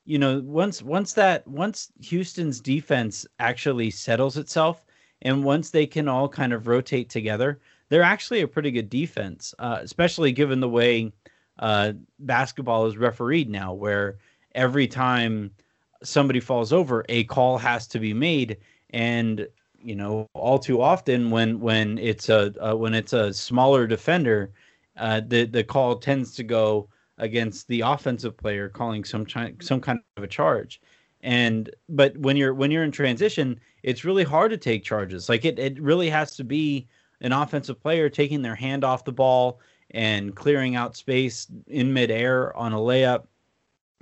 you 0.04 0.18
know 0.18 0.40
once 0.44 0.82
once 0.82 1.12
that 1.14 1.46
once 1.46 1.90
Houston's 2.00 2.60
defense 2.60 3.26
actually 3.38 3.90
settles 3.90 4.36
itself 4.36 4.86
and 5.22 5.44
once 5.44 5.70
they 5.70 5.86
can 5.86 6.08
all 6.08 6.28
kind 6.28 6.52
of 6.52 6.66
rotate 6.66 7.10
together, 7.10 7.60
they're 7.88 8.02
actually 8.02 8.40
a 8.40 8.48
pretty 8.48 8.70
good 8.70 8.88
defense, 8.88 9.54
uh, 9.58 9.78
especially 9.82 10.32
given 10.32 10.60
the 10.60 10.68
way 10.68 11.12
uh, 11.58 11.92
basketball 12.20 12.86
is 12.86 12.96
refereed 12.96 13.50
now, 13.50 13.74
where 13.74 14.18
every 14.54 14.86
time 14.86 15.50
somebody 16.02 16.40
falls 16.40 16.72
over, 16.72 17.04
a 17.08 17.24
call 17.24 17.58
has 17.58 17.86
to 17.88 17.98
be 17.98 18.14
made, 18.14 18.56
and 18.90 19.46
you 19.82 19.94
know, 19.96 20.26
all 20.34 20.58
too 20.58 20.82
often 20.82 21.30
when 21.30 21.60
when 21.60 21.98
it's 21.98 22.28
a 22.28 22.52
uh, 22.64 22.74
when 22.74 22.94
it's 22.94 23.12
a 23.12 23.32
smaller 23.32 23.86
defender, 23.86 24.52
uh, 24.96 25.20
the 25.26 25.44
the 25.46 25.64
call 25.64 25.96
tends 25.96 26.34
to 26.36 26.42
go 26.42 26.88
against 27.18 27.68
the 27.68 27.80
offensive 27.82 28.36
player 28.36 28.68
calling 28.68 29.04
some 29.04 29.24
chi- 29.24 29.54
some 29.60 29.80
kind 29.80 30.00
of 30.16 30.24
a 30.24 30.28
charge. 30.28 30.80
And 31.22 31.70
but 31.88 32.16
when 32.18 32.36
you're 32.36 32.54
when 32.54 32.70
you're 32.70 32.84
in 32.84 32.92
transition, 32.92 33.60
it's 33.82 34.04
really 34.04 34.24
hard 34.24 34.50
to 34.50 34.56
take 34.56 34.84
charges. 34.84 35.28
Like 35.28 35.44
it 35.44 35.58
it 35.58 35.80
really 35.80 36.10
has 36.10 36.36
to 36.36 36.44
be 36.44 36.86
an 37.20 37.32
offensive 37.32 37.80
player 37.80 38.08
taking 38.08 38.42
their 38.42 38.54
hand 38.54 38.84
off 38.84 39.04
the 39.04 39.12
ball 39.12 39.60
and 39.90 40.34
clearing 40.34 40.76
out 40.76 40.96
space 40.96 41.46
in 41.66 41.92
midair 41.92 42.56
on 42.56 42.72
a 42.72 42.78
layup 42.78 43.24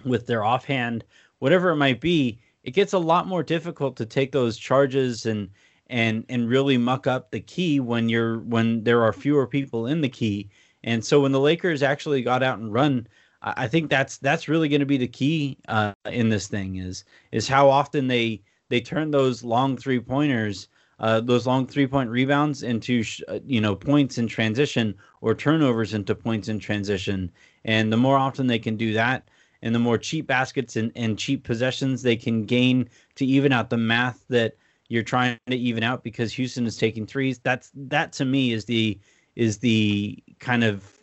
with 0.04 0.26
their 0.26 0.44
offhand 0.44 1.04
whatever 1.38 1.70
it 1.70 1.76
might 1.76 2.00
be, 2.00 2.38
it 2.64 2.72
gets 2.72 2.92
a 2.92 2.98
lot 2.98 3.26
more 3.26 3.42
difficult 3.42 3.96
to 3.96 4.06
take 4.06 4.32
those 4.32 4.56
charges 4.56 5.26
and 5.26 5.50
and 5.88 6.24
and 6.28 6.48
really 6.48 6.76
muck 6.76 7.06
up 7.06 7.30
the 7.30 7.40
key 7.40 7.80
when 7.80 8.08
you're 8.08 8.40
when 8.40 8.84
there 8.84 9.02
are 9.02 9.12
fewer 9.12 9.46
people 9.46 9.86
in 9.86 10.00
the 10.00 10.08
key. 10.08 10.50
And 10.84 11.04
so 11.04 11.20
when 11.20 11.32
the 11.32 11.40
Lakers 11.40 11.82
actually 11.82 12.22
got 12.22 12.42
out 12.42 12.58
and 12.58 12.72
run, 12.72 13.06
I 13.42 13.68
think 13.68 13.88
that's 13.88 14.18
that's 14.18 14.48
really 14.48 14.68
going 14.68 14.80
to 14.80 14.86
be 14.86 14.98
the 14.98 15.08
key 15.08 15.58
uh, 15.68 15.92
in 16.10 16.28
this 16.28 16.48
thing 16.48 16.76
is 16.76 17.04
is 17.32 17.48
how 17.48 17.68
often 17.68 18.08
they 18.08 18.42
they 18.68 18.80
turn 18.80 19.10
those 19.10 19.44
long 19.44 19.76
three 19.76 20.00
pointers, 20.00 20.68
uh, 20.98 21.20
those 21.20 21.46
long 21.46 21.66
three 21.66 21.86
point 21.86 22.10
rebounds 22.10 22.62
into 22.62 23.04
uh, 23.28 23.38
you 23.44 23.60
know 23.60 23.74
points 23.76 24.18
in 24.18 24.26
transition 24.26 24.94
or 25.20 25.34
turnovers 25.34 25.94
into 25.94 26.14
points 26.14 26.48
in 26.48 26.58
transition. 26.58 27.30
And 27.64 27.92
the 27.92 27.96
more 27.96 28.16
often 28.16 28.46
they 28.46 28.58
can 28.58 28.76
do 28.76 28.92
that, 28.94 29.28
and 29.62 29.74
the 29.74 29.78
more 29.78 29.98
cheap 29.98 30.26
baskets 30.26 30.76
and, 30.76 30.92
and 30.94 31.18
cheap 31.18 31.44
possessions 31.44 32.02
they 32.02 32.16
can 32.16 32.44
gain 32.44 32.88
to 33.16 33.26
even 33.26 33.52
out 33.52 33.70
the 33.70 33.76
math 33.76 34.24
that 34.28 34.56
you're 34.88 35.02
trying 35.02 35.38
to 35.46 35.56
even 35.56 35.82
out 35.82 36.02
because 36.02 36.32
Houston 36.32 36.66
is 36.66 36.76
taking 36.76 37.06
threes. 37.06 37.38
That's 37.38 37.70
that 37.74 38.12
to 38.14 38.24
me 38.24 38.52
is 38.52 38.64
the 38.64 38.98
is 39.36 39.58
the 39.58 40.22
kind 40.38 40.64
of 40.64 40.98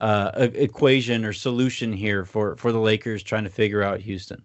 uh, 0.00 0.48
equation 0.54 1.24
or 1.24 1.32
solution 1.32 1.92
here 1.92 2.24
for 2.24 2.56
for 2.56 2.72
the 2.72 2.80
Lakers 2.80 3.22
trying 3.22 3.44
to 3.44 3.50
figure 3.50 3.82
out 3.82 4.00
Houston. 4.00 4.42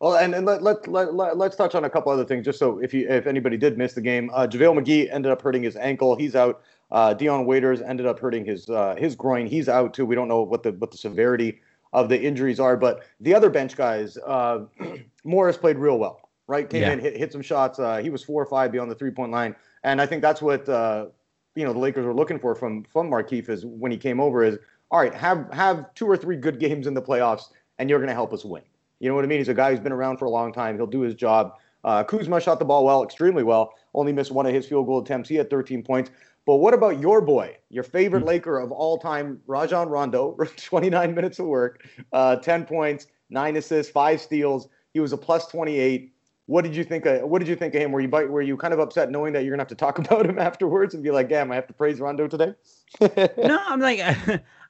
Well, 0.00 0.16
and, 0.16 0.34
and 0.34 0.44
let, 0.44 0.62
let, 0.62 0.86
let, 0.86 1.14
let, 1.14 1.40
us 1.40 1.56
touch 1.56 1.74
on 1.74 1.84
a 1.84 1.88
couple 1.88 2.12
other 2.12 2.24
things, 2.24 2.44
just 2.44 2.58
so 2.58 2.78
if 2.80 2.92
you 2.92 3.08
if 3.08 3.26
anybody 3.26 3.56
did 3.56 3.78
miss 3.78 3.94
the 3.94 4.02
game, 4.02 4.30
uh, 4.34 4.46
JaVale 4.46 4.78
McGee 4.78 5.10
ended 5.10 5.32
up 5.32 5.40
hurting 5.40 5.62
his 5.62 5.74
ankle. 5.76 6.16
He's 6.16 6.36
out. 6.36 6.62
Uh, 6.90 7.14
Dion 7.14 7.46
Waiters 7.46 7.80
ended 7.80 8.06
up 8.06 8.18
hurting 8.18 8.44
his 8.44 8.68
uh, 8.68 8.94
his 8.98 9.14
groin. 9.14 9.46
He's 9.46 9.68
out 9.68 9.94
too. 9.94 10.04
We 10.04 10.14
don't 10.14 10.28
know 10.28 10.42
what 10.42 10.62
the 10.62 10.72
what 10.72 10.90
the 10.90 10.98
severity 10.98 11.60
of 11.92 12.08
the 12.08 12.20
injuries 12.20 12.60
are. 12.60 12.76
But 12.76 13.04
the 13.20 13.34
other 13.34 13.50
bench 13.50 13.76
guys, 13.76 14.16
uh, 14.18 14.64
Morris 15.24 15.56
played 15.56 15.78
real 15.78 15.98
well, 15.98 16.28
right? 16.46 16.68
Came 16.68 16.82
yeah. 16.82 16.92
in, 16.92 17.00
hit, 17.00 17.16
hit 17.16 17.32
some 17.32 17.42
shots. 17.42 17.78
Uh, 17.78 17.98
he 17.98 18.10
was 18.10 18.22
four 18.22 18.42
or 18.42 18.46
five 18.46 18.72
beyond 18.72 18.90
the 18.90 18.94
three 18.94 19.10
point 19.10 19.32
line, 19.32 19.54
and 19.84 20.00
I 20.00 20.06
think 20.06 20.22
that's 20.22 20.42
what 20.42 20.68
uh, 20.68 21.06
you 21.54 21.64
know 21.64 21.72
the 21.72 21.78
Lakers 21.78 22.04
were 22.04 22.14
looking 22.14 22.38
for 22.38 22.54
from 22.54 22.84
from 22.84 23.10
Markieff 23.10 23.48
is 23.48 23.64
when 23.64 23.90
he 23.90 23.98
came 23.98 24.20
over 24.20 24.44
is 24.44 24.58
all 24.90 25.00
right, 25.00 25.14
have 25.14 25.52
have 25.52 25.92
two 25.94 26.06
or 26.06 26.16
three 26.16 26.36
good 26.36 26.58
games 26.60 26.86
in 26.86 26.94
the 26.94 27.02
playoffs, 27.02 27.50
and 27.78 27.90
you're 27.90 27.98
going 27.98 28.08
to 28.08 28.14
help 28.14 28.32
us 28.32 28.44
win. 28.44 28.62
You 29.00 29.08
know 29.08 29.14
what 29.14 29.24
I 29.24 29.28
mean? 29.28 29.38
He's 29.38 29.48
a 29.48 29.54
guy 29.54 29.70
who's 29.70 29.80
been 29.80 29.92
around 29.92 30.16
for 30.16 30.24
a 30.24 30.30
long 30.30 30.52
time. 30.52 30.76
He'll 30.76 30.86
do 30.86 31.00
his 31.00 31.14
job. 31.14 31.54
Uh, 31.84 32.02
Kuzma 32.02 32.40
shot 32.40 32.58
the 32.58 32.64
ball 32.64 32.84
well, 32.84 33.04
extremely 33.04 33.42
well. 33.42 33.74
Only 33.94 34.12
missed 34.12 34.32
one 34.32 34.46
of 34.46 34.54
his 34.54 34.66
field 34.66 34.86
goal 34.86 35.00
attempts. 35.00 35.28
He 35.28 35.36
had 35.36 35.50
13 35.50 35.82
points. 35.82 36.10
But 36.46 36.56
what 36.56 36.74
about 36.74 37.00
your 37.00 37.20
boy, 37.20 37.56
your 37.70 37.82
favorite 37.82 38.20
mm-hmm. 38.20 38.28
Laker 38.28 38.58
of 38.58 38.70
all 38.70 38.98
time, 38.98 39.40
Rajon 39.46 39.88
Rondo? 39.88 40.36
29 40.56 41.14
minutes 41.14 41.38
of 41.40 41.46
work, 41.46 41.84
uh, 42.12 42.36
10 42.36 42.64
points, 42.64 43.08
nine 43.28 43.56
assists, 43.56 43.90
five 43.90 44.20
steals. 44.20 44.68
He 44.94 45.00
was 45.00 45.12
a 45.12 45.16
plus 45.16 45.48
28. 45.48 46.12
What 46.46 46.62
did 46.62 46.76
you 46.76 46.84
think? 46.84 47.04
Of, 47.04 47.28
what 47.28 47.40
did 47.40 47.48
you 47.48 47.56
think 47.56 47.74
of 47.74 47.82
him? 47.82 47.90
Were 47.90 48.00
you 48.00 48.08
were 48.08 48.40
you 48.40 48.56
kind 48.56 48.72
of 48.72 48.78
upset 48.78 49.10
knowing 49.10 49.32
that 49.32 49.42
you're 49.42 49.50
gonna 49.50 49.62
have 49.62 49.68
to 49.68 49.74
talk 49.74 49.98
about 50.04 50.24
him 50.24 50.38
afterwards 50.38 50.94
and 50.94 51.02
be 51.02 51.10
like, 51.10 51.28
"Damn, 51.28 51.50
I 51.50 51.56
have 51.56 51.66
to 51.66 51.74
praise 51.74 51.98
Rondo 51.98 52.28
today"? 52.28 52.54
no, 53.00 53.58
I'm 53.66 53.80
like, 53.80 53.98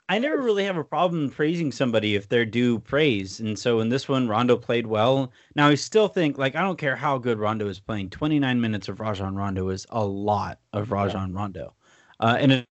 I 0.09 0.19
never 0.21 0.39
really 0.41 0.65
have 0.65 0.77
a 0.77 0.85
problem 0.85 1.31
praising 1.31 1.73
somebody 1.73 2.15
if 2.15 2.29
they're 2.29 2.47
due 2.47 2.79
praise. 2.79 3.41
And 3.41 3.59
so 3.59 3.81
in 3.81 3.89
this 3.89 4.09
one, 4.09 4.29
Rondo 4.29 4.57
played 4.57 4.87
well. 4.87 5.33
Now 5.57 5.69
I 5.69 5.75
still 5.75 6.07
think, 6.07 6.39
like, 6.39 6.55
I 6.55 6.63
don't 6.63 6.79
care 6.79 6.95
how 6.95 7.19
good 7.19 7.41
Rondo 7.41 7.67
is 7.69 7.81
playing. 7.81 8.11
29 8.11 8.61
minutes 8.61 8.89
of 8.89 9.01
Rajon 9.01 9.35
Rondo 9.35 9.69
is 9.69 9.85
a 9.91 10.05
lot 10.05 10.61
of 10.73 10.93
Rajon 10.93 11.33
yeah. 11.33 11.39
Rondo, 11.39 11.75
uh, 12.21 12.37
and 12.39 12.53
it's 12.53 12.67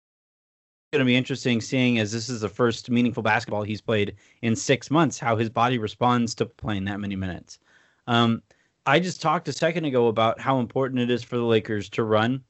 going 0.92 1.00
to 1.00 1.04
be 1.04 1.16
interesting 1.16 1.60
seeing 1.60 1.98
as 1.98 2.12
this 2.12 2.28
is 2.28 2.40
the 2.40 2.48
first 2.48 2.88
meaningful 2.88 3.22
basketball 3.22 3.64
he's 3.64 3.80
played 3.80 4.14
in 4.42 4.54
six 4.54 4.88
months, 4.88 5.18
how 5.18 5.34
his 5.36 5.50
body 5.50 5.78
responds 5.78 6.36
to 6.36 6.46
playing 6.46 6.84
that 6.84 7.00
many 7.00 7.16
minutes. 7.16 7.58
Um, 8.06 8.42
I 8.86 9.00
just 9.00 9.20
talked 9.20 9.48
a 9.48 9.52
second 9.52 9.86
ago 9.86 10.06
about 10.06 10.38
how 10.38 10.60
important 10.60 11.00
it 11.00 11.10
is 11.10 11.24
for 11.24 11.36
the 11.36 11.42
Lakers 11.42 11.88
to 11.90 12.04
run. 12.04 12.44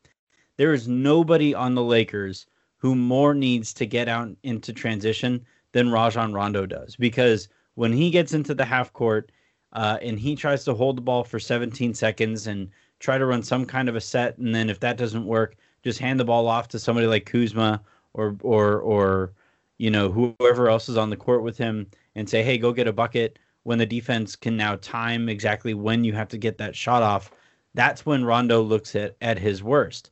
There 0.59 0.75
is 0.75 0.89
nobody 0.89 1.55
on 1.55 1.75
the 1.75 1.83
Lakers 1.83 2.47
who 2.85 2.95
more 2.95 3.33
needs 3.33 3.73
to 3.73 3.87
get 3.87 4.11
out 4.11 4.29
into 4.43 4.71
transition 4.71 5.43
than 5.73 5.91
Rajon 5.91 6.35
Rondo 6.35 6.67
does 6.67 6.97
because 6.97 7.49
when 7.77 7.95
he 7.95 8.11
gets 8.11 8.35
into 8.35 8.53
the 8.53 8.67
half 8.67 8.93
court 8.93 9.33
uh, 9.73 9.97
and 10.03 10.21
he 10.21 10.37
tries 10.37 10.65
to 10.65 10.75
hold 10.75 10.99
the 10.99 11.01
ball 11.01 11.25
for 11.25 11.41
17 11.41 11.95
seconds 11.95 12.47
and 12.47 12.69
try 12.99 13.17
to 13.17 13.25
run 13.25 13.43
some 13.43 13.65
kind 13.65 13.89
of 13.89 13.97
a 13.97 14.03
set, 14.03 14.37
and 14.37 14.55
then 14.55 14.69
if 14.69 14.81
that 14.81 14.99
doesn't 14.99 15.25
work, 15.25 15.57
just 15.83 15.99
hand 15.99 16.21
the 16.21 16.27
ball 16.27 16.47
off 16.47 16.69
to 16.69 16.79
somebody 16.79 17.07
like 17.07 17.25
Kuzma 17.25 17.81
or 18.13 18.37
or 18.43 18.81
or 18.81 19.33
you 19.79 19.91
know 19.91 20.11
whoever 20.11 20.69
else 20.69 20.91
is 20.91 20.99
on 20.99 21.09
the 21.09 21.17
court 21.17 21.43
with 21.43 21.57
him 21.57 21.87
and 22.15 22.29
say, 22.29 22.43
hey, 22.43 22.59
go 22.59 22.71
get 22.71 22.87
a 22.87 22.93
bucket 22.93 23.39
when 23.63 23.79
the 23.79 23.87
defense 23.87 24.37
can 24.37 24.59
now 24.59 24.77
time 24.77 25.31
exactly 25.31 25.73
when 25.73 26.05
you 26.05 26.13
have 26.13 26.29
to 26.29 26.37
get 26.37 26.59
that 26.59 26.77
shot 26.77 27.03
off, 27.03 27.33
that's 27.73 28.05
when 28.05 28.27
Rondo 28.27 28.61
looks 28.61 28.95
at, 28.95 29.17
at 29.23 29.39
his 29.39 29.63
worst. 29.63 30.11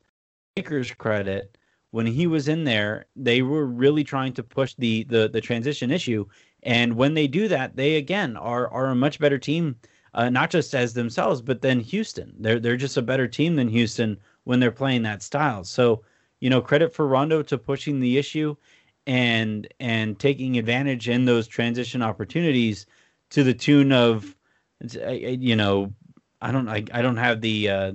Lakers 0.57 0.91
credit, 0.91 1.55
when 1.93 2.07
he 2.07 2.25
was 2.25 2.47
in 2.47 2.63
there, 2.63 3.05
they 3.15 3.43
were 3.43 3.67
really 3.67 4.03
trying 4.03 4.33
to 4.33 4.41
push 4.41 4.73
the 4.79 5.03
the, 5.03 5.29
the 5.31 5.39
transition 5.39 5.91
issue. 5.91 6.25
And 6.63 6.95
when 6.95 7.13
they 7.13 7.27
do 7.27 7.47
that, 7.49 7.75
they 7.75 7.97
again 7.97 8.35
are 8.35 8.67
are 8.69 8.87
a 8.87 8.95
much 8.95 9.19
better 9.19 9.37
team, 9.37 9.75
uh, 10.15 10.29
not 10.29 10.49
just 10.49 10.73
as 10.73 10.95
themselves, 10.95 11.39
but 11.39 11.61
then 11.61 11.79
Houston. 11.79 12.33
They're 12.39 12.59
they're 12.59 12.77
just 12.77 12.97
a 12.97 13.03
better 13.03 13.27
team 13.27 13.55
than 13.55 13.67
Houston 13.67 14.17
when 14.45 14.59
they're 14.59 14.71
playing 14.71 15.03
that 15.03 15.21
style. 15.21 15.63
So, 15.63 16.03
you 16.39 16.49
know, 16.49 16.61
credit 16.61 16.95
for 16.95 17.05
Rondo 17.05 17.43
to 17.43 17.59
pushing 17.59 17.99
the 17.99 18.17
issue 18.17 18.55
and 19.05 19.67
and 19.79 20.17
taking 20.17 20.57
advantage 20.57 21.09
in 21.09 21.25
those 21.25 21.47
transition 21.47 22.01
opportunities 22.01 22.87
to 23.29 23.43
the 23.43 23.53
tune 23.53 23.91
of, 23.91 24.35
you 24.81 25.55
know, 25.55 25.93
I 26.41 26.51
don't 26.51 26.67
I, 26.67 26.85
I 26.91 27.03
don't 27.03 27.17
have 27.17 27.41
the 27.41 27.69
uh, 27.69 27.91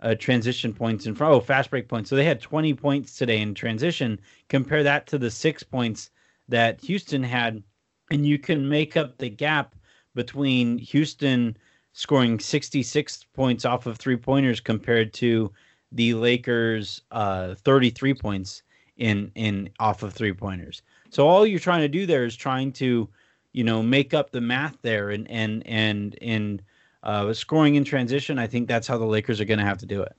uh, 0.00 0.14
transition 0.14 0.72
points 0.72 1.06
in 1.06 1.14
front. 1.14 1.34
Oh, 1.34 1.40
fast 1.40 1.70
break 1.70 1.88
points. 1.88 2.10
So 2.10 2.16
they 2.16 2.24
had 2.24 2.40
20 2.40 2.74
points 2.74 3.16
today 3.16 3.40
in 3.40 3.54
transition. 3.54 4.20
Compare 4.48 4.82
that 4.82 5.06
to 5.08 5.18
the 5.18 5.30
six 5.30 5.62
points 5.62 6.10
that 6.48 6.80
Houston 6.82 7.22
had, 7.22 7.62
and 8.10 8.26
you 8.26 8.38
can 8.38 8.68
make 8.68 8.96
up 8.96 9.18
the 9.18 9.28
gap 9.28 9.74
between 10.14 10.78
Houston 10.78 11.56
scoring 11.92 12.38
66 12.38 13.24
points 13.32 13.64
off 13.64 13.86
of 13.86 13.96
three 13.96 14.16
pointers 14.16 14.60
compared 14.60 15.14
to 15.14 15.50
the 15.92 16.14
Lakers' 16.14 17.00
uh, 17.10 17.54
33 17.54 18.14
points 18.14 18.62
in 18.96 19.30
in 19.34 19.70
off 19.78 20.02
of 20.02 20.12
three 20.12 20.32
pointers. 20.32 20.82
So 21.10 21.26
all 21.26 21.46
you're 21.46 21.58
trying 21.58 21.82
to 21.82 21.88
do 21.88 22.06
there 22.06 22.24
is 22.24 22.36
trying 22.36 22.72
to 22.72 23.08
you 23.52 23.64
know 23.64 23.82
make 23.82 24.14
up 24.14 24.30
the 24.30 24.40
math 24.40 24.76
there 24.82 25.10
and 25.10 25.30
and 25.30 25.66
and 25.66 26.14
in 26.16 26.60
uh, 27.06 27.32
scoring 27.32 27.76
in 27.76 27.84
transition. 27.84 28.38
I 28.38 28.48
think 28.48 28.68
that's 28.68 28.86
how 28.86 28.98
the 28.98 29.06
Lakers 29.06 29.40
are 29.40 29.44
going 29.44 29.60
to 29.60 29.64
have 29.64 29.78
to 29.78 29.86
do 29.86 30.02
it. 30.02 30.12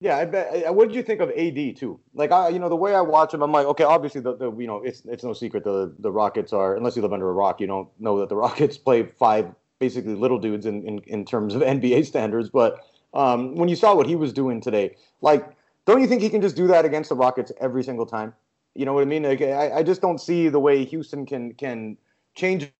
Yeah, 0.00 0.16
I 0.16 0.26
bet. 0.26 0.72
What 0.72 0.86
did 0.86 0.94
you 0.94 1.02
think 1.02 1.20
of 1.20 1.30
AD 1.30 1.76
too? 1.76 1.98
Like, 2.14 2.30
I, 2.30 2.50
you 2.50 2.60
know, 2.60 2.68
the 2.68 2.76
way 2.76 2.94
I 2.94 3.00
watch 3.00 3.34
him, 3.34 3.42
I'm 3.42 3.50
like, 3.50 3.66
okay, 3.66 3.82
obviously, 3.82 4.20
the, 4.20 4.36
the 4.36 4.52
you 4.52 4.68
know, 4.68 4.80
it's 4.84 5.02
it's 5.06 5.24
no 5.24 5.32
secret 5.32 5.64
the 5.64 5.92
the 5.98 6.12
Rockets 6.12 6.52
are, 6.52 6.76
unless 6.76 6.94
you 6.94 7.02
live 7.02 7.12
under 7.12 7.28
a 7.28 7.32
rock, 7.32 7.60
you 7.60 7.66
don't 7.66 7.88
know 7.98 8.20
that 8.20 8.28
the 8.28 8.36
Rockets 8.36 8.78
play 8.86 9.02
five 9.18 9.52
basically 9.80 10.14
little 10.14 10.38
dudes 10.38 10.66
in 10.66 10.84
in, 10.86 11.00
in 11.08 11.24
terms 11.24 11.56
of 11.56 11.62
NBA 11.74 12.06
standards. 12.06 12.48
But 12.48 12.86
um, 13.12 13.56
when 13.56 13.68
you 13.68 13.74
saw 13.74 13.96
what 13.96 14.06
he 14.06 14.14
was 14.14 14.32
doing 14.32 14.60
today, 14.60 14.94
like, 15.20 15.50
don't 15.84 16.00
you 16.00 16.06
think 16.06 16.22
he 16.22 16.30
can 16.30 16.42
just 16.42 16.54
do 16.54 16.68
that 16.68 16.84
against 16.84 17.08
the 17.08 17.16
Rockets 17.16 17.50
every 17.60 17.82
single 17.82 18.06
time? 18.06 18.32
You 18.76 18.84
know 18.84 18.92
what 18.92 19.02
I 19.02 19.06
mean? 19.06 19.24
Like, 19.24 19.42
I, 19.42 19.78
I 19.78 19.82
just 19.82 20.00
don't 20.00 20.20
see 20.20 20.48
the 20.48 20.60
way 20.60 20.84
Houston 20.84 21.26
can 21.26 21.54
can 21.54 21.96
change 22.36 22.70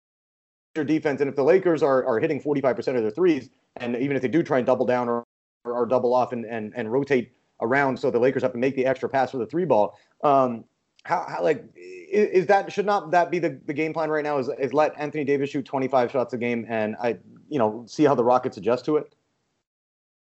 defense. 0.83 1.21
And 1.21 1.29
if 1.29 1.35
the 1.35 1.43
Lakers 1.43 1.83
are, 1.83 2.05
are 2.05 2.19
hitting 2.19 2.41
45% 2.41 2.77
of 2.95 3.01
their 3.01 3.11
threes, 3.11 3.49
and 3.77 3.95
even 3.95 4.15
if 4.15 4.21
they 4.21 4.27
do 4.27 4.43
try 4.43 4.57
and 4.57 4.65
double 4.65 4.85
down 4.85 5.09
or, 5.09 5.23
or, 5.65 5.73
or 5.73 5.85
double 5.85 6.13
off 6.13 6.31
and, 6.31 6.45
and, 6.45 6.73
and 6.75 6.91
rotate 6.91 7.31
around 7.61 7.99
so 7.99 8.09
the 8.09 8.19
Lakers 8.19 8.41
have 8.41 8.53
to 8.53 8.57
make 8.57 8.75
the 8.75 8.85
extra 8.85 9.09
pass 9.09 9.31
for 9.31 9.37
the 9.37 9.45
three 9.45 9.65
ball, 9.65 9.97
um, 10.23 10.63
how, 11.03 11.25
how, 11.27 11.43
like 11.43 11.65
is, 11.75 12.45
that 12.47 12.71
should 12.71 12.85
not 12.85 13.11
that 13.11 13.31
be 13.31 13.39
the, 13.39 13.59
the 13.65 13.73
game 13.73 13.93
plan 13.93 14.09
right 14.09 14.23
now 14.23 14.37
is, 14.37 14.49
is 14.59 14.73
let 14.73 14.93
Anthony 14.97 15.23
Davis 15.23 15.49
shoot 15.49 15.65
25 15.65 16.11
shots 16.11 16.33
a 16.33 16.37
game 16.37 16.65
and 16.69 16.95
I 17.01 17.17
you 17.47 17.57
know 17.57 17.85
see 17.87 18.03
how 18.03 18.15
the 18.15 18.23
Rockets 18.23 18.57
adjust 18.57 18.85
to 18.85 18.97
it? 18.97 19.15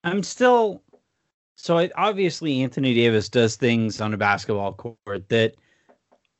I'm 0.03 0.23
still 0.23 0.81
so 1.55 1.87
obviously 1.95 2.61
Anthony 2.61 2.93
Davis 2.93 3.29
does 3.29 3.55
things 3.55 4.01
on 4.01 4.13
a 4.13 4.17
basketball 4.17 4.73
court 4.73 5.29
that 5.29 5.55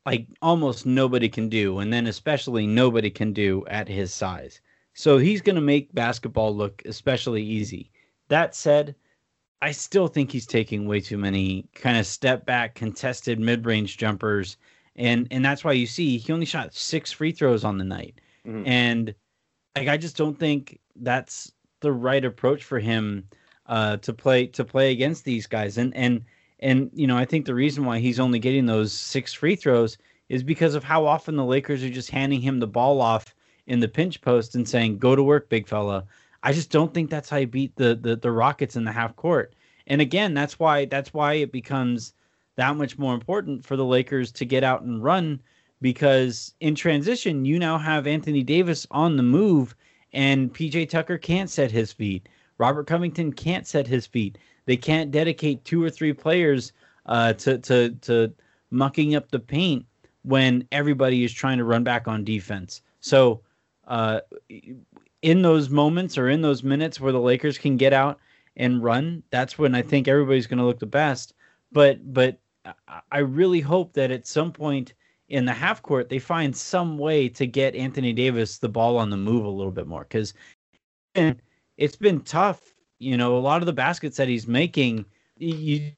like 0.06 0.26
almost 0.42 0.86
nobody 0.86 1.28
can 1.28 1.48
do, 1.48 1.78
and 1.78 1.92
then 1.92 2.06
especially 2.06 2.66
nobody 2.66 3.10
can 3.10 3.32
do 3.32 3.64
at 3.68 3.88
his 3.88 4.12
size. 4.12 4.60
So 4.94 5.18
he's 5.18 5.40
going 5.40 5.56
to 5.56 5.62
make 5.62 5.94
basketball 5.94 6.54
look 6.54 6.82
especially 6.84 7.42
easy. 7.42 7.90
That 8.28 8.54
said, 8.54 8.94
I 9.62 9.72
still 9.72 10.08
think 10.08 10.30
he's 10.30 10.46
taking 10.46 10.86
way 10.86 11.00
too 11.00 11.18
many 11.18 11.66
kind 11.74 11.98
of 11.98 12.06
step 12.06 12.46
back 12.46 12.74
contested 12.74 13.40
mid-range 13.40 13.96
jumpers 13.96 14.56
and 14.96 15.26
and 15.30 15.44
that's 15.44 15.64
why 15.64 15.72
you 15.72 15.86
see 15.86 16.18
he 16.18 16.32
only 16.32 16.46
shot 16.46 16.74
6 16.74 17.12
free 17.12 17.32
throws 17.32 17.64
on 17.64 17.78
the 17.78 17.84
night. 17.84 18.20
Mm-hmm. 18.46 18.66
And 18.66 19.14
like 19.76 19.88
I 19.88 19.96
just 19.96 20.16
don't 20.16 20.38
think 20.38 20.78
that's 20.96 21.52
the 21.80 21.92
right 21.92 22.24
approach 22.24 22.64
for 22.64 22.78
him 22.78 23.28
uh, 23.66 23.96
to 23.98 24.12
play 24.12 24.46
to 24.48 24.64
play 24.64 24.92
against 24.92 25.24
these 25.24 25.46
guys. 25.46 25.78
And 25.78 25.94
and 25.96 26.24
and 26.64 26.90
you 26.94 27.06
know, 27.06 27.16
I 27.16 27.26
think 27.26 27.44
the 27.44 27.54
reason 27.54 27.84
why 27.84 27.98
he's 27.98 28.18
only 28.18 28.38
getting 28.38 28.66
those 28.66 28.92
six 28.92 29.34
free 29.34 29.54
throws 29.54 29.98
is 30.30 30.42
because 30.42 30.74
of 30.74 30.82
how 30.82 31.04
often 31.04 31.36
the 31.36 31.44
Lakers 31.44 31.84
are 31.84 31.90
just 31.90 32.10
handing 32.10 32.40
him 32.40 32.58
the 32.58 32.66
ball 32.66 33.00
off 33.02 33.34
in 33.66 33.80
the 33.80 33.88
pinch 33.88 34.20
post 34.22 34.54
and 34.54 34.68
saying, 34.68 34.98
"Go 34.98 35.14
to 35.14 35.22
work, 35.22 35.48
big 35.50 35.68
fella." 35.68 36.04
I 36.42 36.52
just 36.52 36.70
don't 36.70 36.92
think 36.94 37.10
that's 37.10 37.28
how 37.28 37.36
you 37.36 37.46
beat 37.46 37.76
the 37.76 37.94
the, 37.94 38.16
the 38.16 38.32
Rockets 38.32 38.76
in 38.76 38.84
the 38.84 38.92
half 38.92 39.14
court. 39.14 39.54
And 39.86 40.00
again, 40.00 40.32
that's 40.32 40.58
why 40.58 40.86
that's 40.86 41.12
why 41.12 41.34
it 41.34 41.52
becomes 41.52 42.14
that 42.56 42.76
much 42.76 42.98
more 42.98 43.14
important 43.14 43.64
for 43.64 43.76
the 43.76 43.84
Lakers 43.84 44.32
to 44.32 44.46
get 44.46 44.64
out 44.64 44.82
and 44.82 45.04
run 45.04 45.40
because 45.82 46.54
in 46.60 46.74
transition, 46.74 47.44
you 47.44 47.58
now 47.58 47.76
have 47.76 48.06
Anthony 48.06 48.42
Davis 48.42 48.86
on 48.90 49.16
the 49.18 49.22
move 49.22 49.76
and 50.14 50.54
PJ 50.54 50.88
Tucker 50.88 51.18
can't 51.18 51.50
set 51.50 51.70
his 51.70 51.92
feet. 51.92 52.28
Robert 52.58 52.86
Covington 52.86 53.32
can't 53.32 53.66
set 53.66 53.86
his 53.86 54.06
feet. 54.06 54.38
They 54.66 54.76
can't 54.76 55.10
dedicate 55.10 55.64
two 55.64 55.82
or 55.82 55.90
three 55.90 56.12
players 56.12 56.72
uh, 57.06 57.34
to 57.34 57.58
to 57.58 57.90
to 57.90 58.32
mucking 58.70 59.14
up 59.14 59.30
the 59.30 59.38
paint 59.38 59.86
when 60.22 60.66
everybody 60.72 61.24
is 61.24 61.32
trying 61.32 61.58
to 61.58 61.64
run 61.64 61.84
back 61.84 62.08
on 62.08 62.24
defense. 62.24 62.80
So, 63.00 63.42
uh, 63.86 64.20
in 65.22 65.42
those 65.42 65.68
moments 65.68 66.16
or 66.16 66.28
in 66.30 66.42
those 66.42 66.62
minutes 66.62 67.00
where 67.00 67.12
the 67.12 67.20
Lakers 67.20 67.58
can 67.58 67.76
get 67.76 67.92
out 67.92 68.18
and 68.56 68.82
run, 68.82 69.22
that's 69.30 69.58
when 69.58 69.74
I 69.74 69.82
think 69.82 70.08
everybody's 70.08 70.46
going 70.46 70.58
to 70.58 70.64
look 70.64 70.78
the 70.78 70.86
best. 70.86 71.34
But 71.72 72.12
but 72.12 72.38
I 73.10 73.18
really 73.18 73.60
hope 73.60 73.92
that 73.94 74.10
at 74.10 74.26
some 74.26 74.52
point 74.52 74.94
in 75.28 75.44
the 75.44 75.52
half 75.52 75.82
court 75.82 76.08
they 76.08 76.18
find 76.18 76.56
some 76.56 76.98
way 76.98 77.28
to 77.28 77.46
get 77.46 77.74
Anthony 77.74 78.12
Davis 78.12 78.58
the 78.58 78.68
ball 78.68 78.96
on 78.96 79.10
the 79.10 79.16
move 79.16 79.44
a 79.44 79.50
little 79.50 79.72
bit 79.72 79.86
more 79.86 80.06
because 80.08 80.34
it's 81.76 81.96
been 81.96 82.20
tough 82.20 82.74
you 83.04 83.16
know, 83.16 83.36
a 83.36 83.38
lot 83.38 83.62
of 83.62 83.66
the 83.66 83.72
baskets 83.72 84.16
that 84.16 84.28
he's 84.28 84.46
making, 84.46 85.04
you 85.36 85.92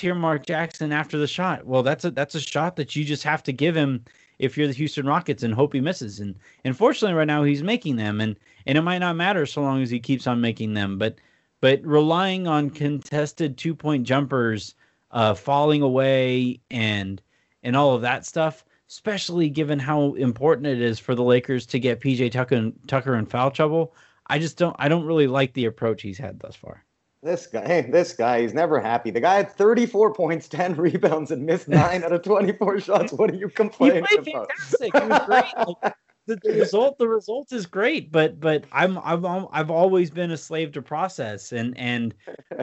hear 0.00 0.14
Mark 0.14 0.46
Jackson 0.46 0.92
after 0.92 1.18
the 1.18 1.26
shot. 1.26 1.66
Well, 1.66 1.82
that's 1.82 2.04
a 2.04 2.10
that's 2.10 2.34
a 2.34 2.40
shot 2.40 2.76
that 2.76 2.94
you 2.94 3.04
just 3.04 3.24
have 3.24 3.42
to 3.44 3.52
give 3.52 3.76
him 3.76 4.04
if 4.38 4.56
you're 4.56 4.66
the 4.66 4.72
Houston 4.74 5.06
Rockets 5.06 5.42
and 5.42 5.52
hope 5.52 5.72
he 5.72 5.80
misses. 5.80 6.20
And 6.20 6.36
unfortunately, 6.64 7.16
right 7.16 7.26
now 7.26 7.42
he's 7.42 7.62
making 7.62 7.96
them, 7.96 8.20
and 8.20 8.36
and 8.66 8.78
it 8.78 8.82
might 8.82 8.98
not 8.98 9.16
matter 9.16 9.46
so 9.46 9.62
long 9.62 9.82
as 9.82 9.90
he 9.90 9.98
keeps 9.98 10.26
on 10.26 10.40
making 10.40 10.74
them. 10.74 10.98
But 10.98 11.16
but 11.60 11.84
relying 11.84 12.46
on 12.46 12.70
contested 12.70 13.56
two 13.56 13.74
point 13.74 14.06
jumpers 14.06 14.74
uh, 15.10 15.34
falling 15.34 15.82
away 15.82 16.60
and 16.70 17.20
and 17.62 17.76
all 17.76 17.94
of 17.94 18.02
that 18.02 18.26
stuff. 18.26 18.64
Especially 18.90 19.50
given 19.50 19.78
how 19.78 20.14
important 20.14 20.66
it 20.66 20.80
is 20.80 20.98
for 20.98 21.14
the 21.14 21.22
Lakers 21.22 21.66
to 21.66 21.78
get 21.78 22.00
PJ 22.00 22.32
Tucker 22.32 22.70
Tucker 22.86 23.16
in 23.16 23.26
foul 23.26 23.50
trouble. 23.50 23.94
I 24.28 24.38
just 24.38 24.58
don't. 24.58 24.76
I 24.78 24.88
don't 24.88 25.06
really 25.06 25.26
like 25.26 25.54
the 25.54 25.66
approach 25.66 26.02
he's 26.02 26.18
had 26.18 26.40
thus 26.40 26.56
far. 26.56 26.84
This 27.22 27.46
guy, 27.46 27.80
this 27.80 28.12
guy, 28.12 28.42
he's 28.42 28.54
never 28.54 28.78
happy. 28.78 29.10
The 29.10 29.20
guy 29.20 29.36
had 29.36 29.50
34 29.50 30.14
points, 30.14 30.48
10 30.48 30.76
rebounds, 30.76 31.32
and 31.32 31.44
missed 31.44 31.66
nine 31.66 32.04
out 32.04 32.12
of 32.12 32.22
24 32.22 32.80
shots. 32.80 33.12
What 33.12 33.30
are 33.30 33.34
you 33.34 33.48
complaining 33.48 34.04
he 34.08 34.16
played 34.18 34.28
about? 34.28 34.50
fantastic. 34.50 34.94
He 34.94 35.08
was 35.08 35.26
great. 35.26 35.44
Like, 35.82 35.94
the, 36.26 36.36
the 36.42 36.52
result, 36.58 36.98
the 36.98 37.08
result 37.08 37.52
is 37.52 37.64
great, 37.64 38.12
but 38.12 38.38
but 38.38 38.64
I'm 38.70 38.98
I've 39.02 39.24
I've 39.24 39.70
always 39.70 40.10
been 40.10 40.30
a 40.30 40.36
slave 40.36 40.72
to 40.72 40.82
process, 40.82 41.52
and 41.52 41.76
and 41.78 42.14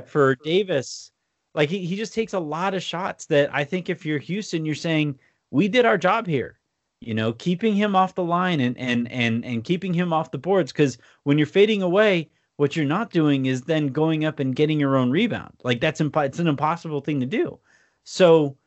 for 0.06 0.36
Davis, 0.44 1.12
like 1.56 1.70
he, 1.70 1.84
he 1.84 1.96
just 1.96 2.14
takes 2.14 2.34
a 2.34 2.40
lot 2.40 2.76
of 2.76 2.84
shots 2.84 3.26
that 3.26 3.50
I 3.52 3.64
think 3.64 3.90
if 3.90 4.06
you're 4.06 4.20
Houston, 4.20 4.66
you're 4.66 4.76
saying 4.76 5.18
we 5.50 5.68
did 5.68 5.84
our 5.84 5.98
job 5.98 6.28
here 6.28 6.60
you 7.06 7.14
know, 7.14 7.34
keeping 7.34 7.76
him 7.76 7.96
off 7.96 8.16
the 8.16 8.24
line 8.24 8.60
and 8.60 8.78
and 8.78 9.12
and 9.12 9.46
and 9.46 9.64
keeping 9.64 9.94
him 9.94 10.12
off 10.12 10.32
the 10.32 10.38
boards 10.38 10.72
because 10.72 10.98
when 11.24 11.38
you're 11.38 11.48
fading 11.48 11.82
away, 11.82 12.30
what 12.58 12.76
you're 12.76 12.86
not 12.86 13.12
doing 13.12 13.46
is 13.46 13.62
then 13.62 13.88
going 13.88 14.26
up 14.26 14.40
and 14.40 14.56
getting 14.56 14.80
your 14.80 14.96
own 14.96 15.12
rebound. 15.12 15.54
Like 15.64 15.82
that's 15.82 16.02
imp- 16.02 16.18
it's 16.18 16.40
an 16.40 16.48
impossible 16.48 17.02
thing 17.02 17.20
to 17.20 17.26
do. 17.26 17.60
So, 18.04 18.58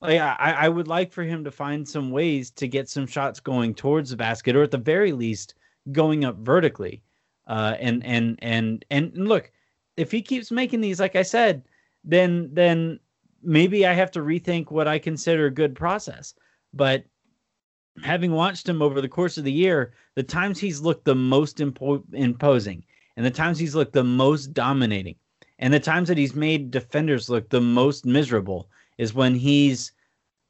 like 0.00 0.20
I, 0.20 0.54
I 0.58 0.68
would 0.68 0.88
like 0.88 1.12
for 1.12 1.22
him 1.22 1.44
to 1.44 1.50
find 1.50 1.88
some 1.88 2.10
ways 2.10 2.50
to 2.52 2.68
get 2.68 2.88
some 2.88 3.06
shots 3.06 3.40
going 3.40 3.74
towards 3.74 4.10
the 4.10 4.16
basket, 4.16 4.56
or 4.56 4.62
at 4.62 4.70
the 4.70 4.78
very 4.78 5.12
least, 5.12 5.54
going 5.92 6.24
up 6.24 6.36
vertically. 6.38 7.02
Uh, 7.46 7.76
and 7.78 8.04
and 8.04 8.38
and 8.42 8.84
and 8.90 9.12
look, 9.16 9.52
if 9.96 10.10
he 10.10 10.20
keeps 10.22 10.50
making 10.50 10.80
these, 10.80 11.00
like 11.00 11.16
I 11.16 11.22
said, 11.22 11.62
then 12.04 12.50
then 12.52 12.98
maybe 13.42 13.86
I 13.86 13.92
have 13.92 14.10
to 14.12 14.20
rethink 14.20 14.70
what 14.70 14.88
I 14.88 14.98
consider 14.98 15.46
a 15.46 15.50
good 15.50 15.74
process. 15.74 16.34
But 16.74 17.04
having 18.02 18.32
watched 18.32 18.68
him 18.68 18.82
over 18.82 19.00
the 19.00 19.08
course 19.08 19.38
of 19.38 19.44
the 19.44 19.52
year, 19.52 19.92
the 20.14 20.22
times 20.22 20.58
he's 20.58 20.80
looked 20.80 21.04
the 21.04 21.14
most 21.14 21.58
impo- 21.58 22.02
imposing 22.12 22.84
and 23.16 23.24
the 23.24 23.30
times 23.30 23.58
he's 23.58 23.74
looked 23.74 23.92
the 23.92 24.04
most 24.04 24.52
dominating 24.52 25.16
and 25.58 25.72
the 25.72 25.80
times 25.80 26.08
that 26.08 26.18
he's 26.18 26.34
made 26.34 26.70
defenders 26.70 27.30
look 27.30 27.48
the 27.48 27.60
most 27.60 28.04
miserable 28.04 28.68
is 28.98 29.14
when 29.14 29.34
he's 29.34 29.92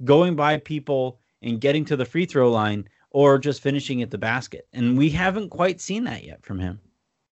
going 0.04 0.34
by 0.34 0.58
people 0.58 1.20
and 1.42 1.60
getting 1.60 1.84
to 1.84 1.96
the 1.96 2.04
free 2.04 2.26
throw 2.26 2.50
line 2.50 2.88
or 3.10 3.38
just 3.38 3.62
finishing 3.62 4.02
at 4.02 4.10
the 4.10 4.18
basket. 4.18 4.66
And 4.72 4.98
we 4.98 5.10
haven't 5.10 5.50
quite 5.50 5.80
seen 5.80 6.04
that 6.04 6.24
yet 6.24 6.44
from 6.44 6.58
him. 6.58 6.80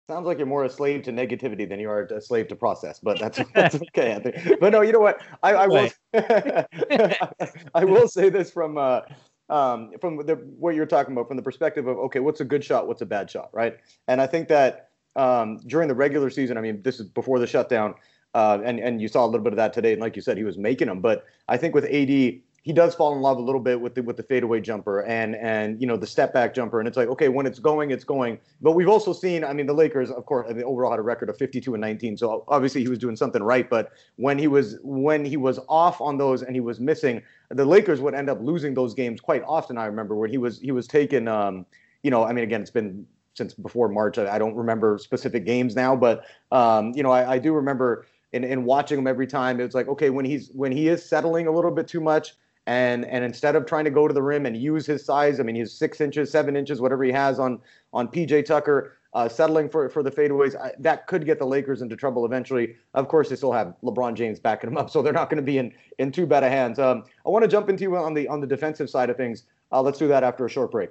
Sounds 0.08 0.26
like 0.26 0.38
you're 0.38 0.46
more 0.46 0.64
a 0.64 0.70
slave 0.70 1.02
to 1.02 1.12
negativity 1.12 1.68
than 1.68 1.78
you 1.78 1.90
are 1.90 2.04
a 2.04 2.20
slave 2.20 2.48
to 2.48 2.56
process, 2.56 2.98
but 2.98 3.18
that's 3.18 3.38
that's 3.54 3.74
okay, 3.74 4.12
Anthony. 4.12 4.56
But 4.58 4.72
no, 4.72 4.80
you 4.80 4.92
know 4.92 5.00
what? 5.00 5.20
I, 5.42 5.52
I 5.52 5.66
will 5.66 5.90
I 7.74 7.84
will 7.84 8.08
say 8.08 8.30
this 8.30 8.50
from 8.50 8.78
uh, 8.78 9.02
um, 9.48 9.92
from 10.00 10.16
the, 10.16 10.34
what 10.58 10.74
you're 10.74 10.86
talking 10.86 11.12
about, 11.12 11.28
from 11.28 11.36
the 11.36 11.42
perspective 11.42 11.86
of 11.86 11.98
okay, 11.98 12.20
what's 12.20 12.40
a 12.40 12.44
good 12.44 12.64
shot, 12.64 12.86
what's 12.86 13.02
a 13.02 13.06
bad 13.06 13.30
shot, 13.30 13.50
right? 13.52 13.78
And 14.06 14.20
I 14.20 14.26
think 14.26 14.48
that 14.48 14.90
um, 15.16 15.58
during 15.66 15.88
the 15.88 15.94
regular 15.94 16.30
season, 16.30 16.56
I 16.56 16.60
mean, 16.60 16.82
this 16.82 17.00
is 17.00 17.08
before 17.08 17.38
the 17.38 17.46
shutdown, 17.46 17.94
uh, 18.34 18.58
and 18.64 18.78
and 18.78 19.00
you 19.00 19.08
saw 19.08 19.24
a 19.24 19.28
little 19.28 19.44
bit 19.44 19.52
of 19.52 19.56
that 19.56 19.72
today. 19.72 19.92
And 19.92 20.00
like 20.00 20.16
you 20.16 20.22
said, 20.22 20.36
he 20.36 20.44
was 20.44 20.58
making 20.58 20.88
them, 20.88 21.00
but 21.00 21.24
I 21.48 21.56
think 21.56 21.74
with 21.74 21.84
AD, 21.84 22.40
he 22.68 22.74
does 22.74 22.94
fall 22.94 23.14
in 23.14 23.22
love 23.22 23.38
a 23.38 23.40
little 23.40 23.62
bit 23.62 23.80
with 23.80 23.94
the 23.94 24.02
with 24.02 24.18
the 24.18 24.22
fadeaway 24.22 24.60
jumper 24.60 25.02
and 25.04 25.34
and 25.36 25.80
you 25.80 25.86
know 25.86 25.96
the 25.96 26.06
step 26.06 26.34
back 26.34 26.52
jumper. 26.52 26.80
And 26.80 26.86
it's 26.86 26.98
like 26.98 27.08
okay 27.08 27.30
when 27.30 27.46
it's 27.46 27.58
going 27.58 27.92
it's 27.92 28.04
going. 28.04 28.38
But 28.60 28.72
we've 28.72 28.90
also 28.90 29.14
seen 29.14 29.42
I 29.42 29.54
mean 29.54 29.64
the 29.64 29.72
Lakers 29.72 30.10
of 30.10 30.26
course 30.26 30.52
the 30.52 30.64
overall 30.64 30.90
had 30.90 31.00
a 31.00 31.02
record 31.02 31.30
of 31.30 31.38
52 31.38 31.72
and 31.72 31.80
19 31.80 32.18
so 32.18 32.44
obviously 32.46 32.82
he 32.82 32.88
was 32.88 32.98
doing 32.98 33.16
something 33.16 33.42
right. 33.42 33.70
But 33.70 33.92
when 34.16 34.38
he 34.38 34.48
was 34.48 34.76
when 34.82 35.24
he 35.24 35.38
was 35.38 35.58
off 35.66 36.02
on 36.02 36.18
those 36.18 36.42
and 36.42 36.54
he 36.54 36.60
was 36.60 36.78
missing 36.78 37.22
the 37.48 37.64
Lakers 37.64 38.02
would 38.02 38.12
end 38.12 38.28
up 38.28 38.38
losing 38.42 38.74
those 38.74 38.92
games 38.92 39.18
quite 39.18 39.42
often 39.44 39.78
I 39.78 39.86
remember 39.86 40.14
when 40.14 40.28
he 40.28 40.36
was 40.36 40.60
he 40.60 40.70
was 40.70 40.86
taking 40.86 41.26
um 41.26 41.64
you 42.02 42.10
know 42.10 42.22
I 42.22 42.34
mean 42.34 42.44
again 42.44 42.60
it's 42.60 42.70
been 42.70 43.06
since 43.32 43.54
before 43.54 43.88
March. 43.88 44.18
I, 44.18 44.34
I 44.34 44.38
don't 44.38 44.54
remember 44.54 44.98
specific 44.98 45.46
games 45.46 45.74
now. 45.74 45.96
But 45.96 46.26
um 46.52 46.92
you 46.94 47.02
know 47.02 47.12
I, 47.12 47.36
I 47.36 47.38
do 47.38 47.54
remember 47.54 48.04
in, 48.34 48.44
in 48.44 48.66
watching 48.66 48.98
him 48.98 49.06
every 49.06 49.26
time 49.26 49.58
it's 49.58 49.74
like 49.74 49.88
okay 49.88 50.10
when 50.10 50.26
he's 50.26 50.50
when 50.52 50.70
he 50.70 50.88
is 50.88 51.02
settling 51.02 51.46
a 51.46 51.50
little 51.50 51.70
bit 51.70 51.88
too 51.88 52.02
much 52.02 52.34
and 52.68 53.06
and 53.06 53.24
instead 53.24 53.56
of 53.56 53.64
trying 53.64 53.86
to 53.86 53.90
go 53.90 54.06
to 54.06 54.12
the 54.12 54.22
rim 54.22 54.44
and 54.44 54.54
use 54.54 54.84
his 54.84 55.02
size, 55.02 55.40
I 55.40 55.42
mean, 55.42 55.56
he's 55.56 55.72
six 55.72 56.02
inches, 56.02 56.30
seven 56.30 56.54
inches, 56.54 56.82
whatever 56.82 57.02
he 57.02 57.10
has 57.10 57.38
on 57.38 57.60
on 57.94 58.08
PJ 58.08 58.44
Tucker, 58.44 58.98
uh, 59.14 59.26
settling 59.26 59.70
for 59.70 59.88
for 59.88 60.02
the 60.02 60.10
fadeaways, 60.10 60.54
I, 60.54 60.72
that 60.80 61.06
could 61.06 61.24
get 61.24 61.38
the 61.38 61.46
Lakers 61.46 61.80
into 61.80 61.96
trouble 61.96 62.26
eventually. 62.26 62.76
Of 62.92 63.08
course, 63.08 63.30
they 63.30 63.36
still 63.36 63.52
have 63.52 63.74
LeBron 63.82 64.14
James 64.14 64.38
backing 64.38 64.68
them 64.70 64.76
up, 64.76 64.90
so 64.90 65.00
they're 65.00 65.14
not 65.14 65.30
going 65.30 65.38
to 65.38 65.42
be 65.42 65.56
in 65.56 65.72
in 65.98 66.12
too 66.12 66.26
bad 66.26 66.44
of 66.44 66.50
hands. 66.50 66.78
Um, 66.78 67.04
I 67.24 67.30
want 67.30 67.42
to 67.42 67.48
jump 67.48 67.70
into 67.70 67.96
on 67.96 68.12
the 68.12 68.28
on 68.28 68.42
the 68.42 68.46
defensive 68.46 68.90
side 68.90 69.08
of 69.08 69.16
things. 69.16 69.44
Uh, 69.72 69.80
let's 69.80 69.98
do 69.98 70.06
that 70.08 70.22
after 70.22 70.44
a 70.44 70.50
short 70.50 70.70
break. 70.70 70.90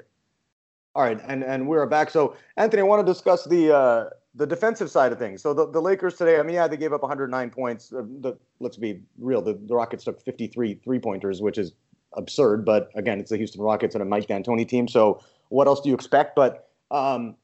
All 0.95 1.03
right, 1.03 1.21
and 1.27 1.43
and 1.43 1.67
we're 1.67 1.85
back. 1.85 2.09
So, 2.09 2.35
Anthony, 2.57 2.81
I 2.81 2.85
want 2.85 3.05
to 3.05 3.13
discuss 3.13 3.45
the 3.45 3.75
uh, 3.75 4.09
the 4.37 4.45
defensive 4.45 4.89
side 4.89 5.11
of 5.11 5.17
things. 5.17 5.41
So 5.41 5.53
the, 5.53 5.69
the 5.69 5.81
Lakers 5.81 6.13
today, 6.15 6.39
I 6.39 6.43
mean, 6.43 6.55
yeah, 6.55 6.67
they 6.67 6.77
gave 6.77 6.93
up 6.93 7.01
109 7.01 7.49
points. 7.49 7.91
Uh, 7.91 8.03
the, 8.19 8.37
let's 8.59 8.77
be 8.77 9.01
real. 9.17 9.41
The, 9.41 9.59
the 9.65 9.75
Rockets 9.75 10.03
took 10.03 10.21
53 10.21 10.75
three 10.75 10.99
pointers, 10.99 11.41
which 11.41 11.57
is 11.57 11.73
absurd. 12.13 12.63
But 12.63 12.89
again, 12.95 13.19
it's 13.19 13.31
the 13.31 13.37
Houston 13.37 13.61
Rockets 13.61 13.95
and 13.95 14.01
a 14.01 14.05
Mike 14.05 14.27
D'Antoni 14.27 14.67
team. 14.67 14.87
So 14.87 15.21
what 15.49 15.67
else 15.67 15.81
do 15.81 15.89
you 15.89 15.95
expect? 15.95 16.35
But 16.35 16.69
um, 16.91 17.35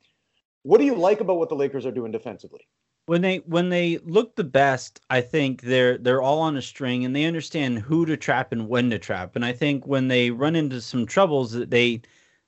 what 0.62 0.77
do 0.77 0.86
you 0.86 0.95
like 0.95 1.19
about 1.19 1.38
what 1.38 1.49
the 1.49 1.56
Lakers 1.56 1.86
are 1.86 1.91
doing 1.91 2.12
defensively? 2.12 2.67
When 3.08 3.21
they 3.21 3.38
when 3.39 3.67
they 3.67 3.97
look 3.97 4.36
the 4.36 4.45
best, 4.45 5.01
I 5.10 5.19
think 5.19 5.62
they're 5.63 5.97
they're 5.97 6.21
all 6.21 6.39
on 6.39 6.56
a 6.56 6.62
string 6.62 7.03
and 7.03 7.13
they 7.13 7.25
understand 7.25 7.79
who 7.79 8.06
to 8.06 8.15
trap 8.15 8.53
and 8.53 8.69
when 8.69 8.91
to 8.91 8.99
trap. 8.99 9.36
And 9.36 9.43
I 9.43 9.51
think 9.51 9.86
when 9.86 10.08
they 10.08 10.32
run 10.32 10.56
into 10.56 10.79
some 10.79 11.06
troubles, 11.06 11.51
that 11.51 11.69
they 11.69 12.01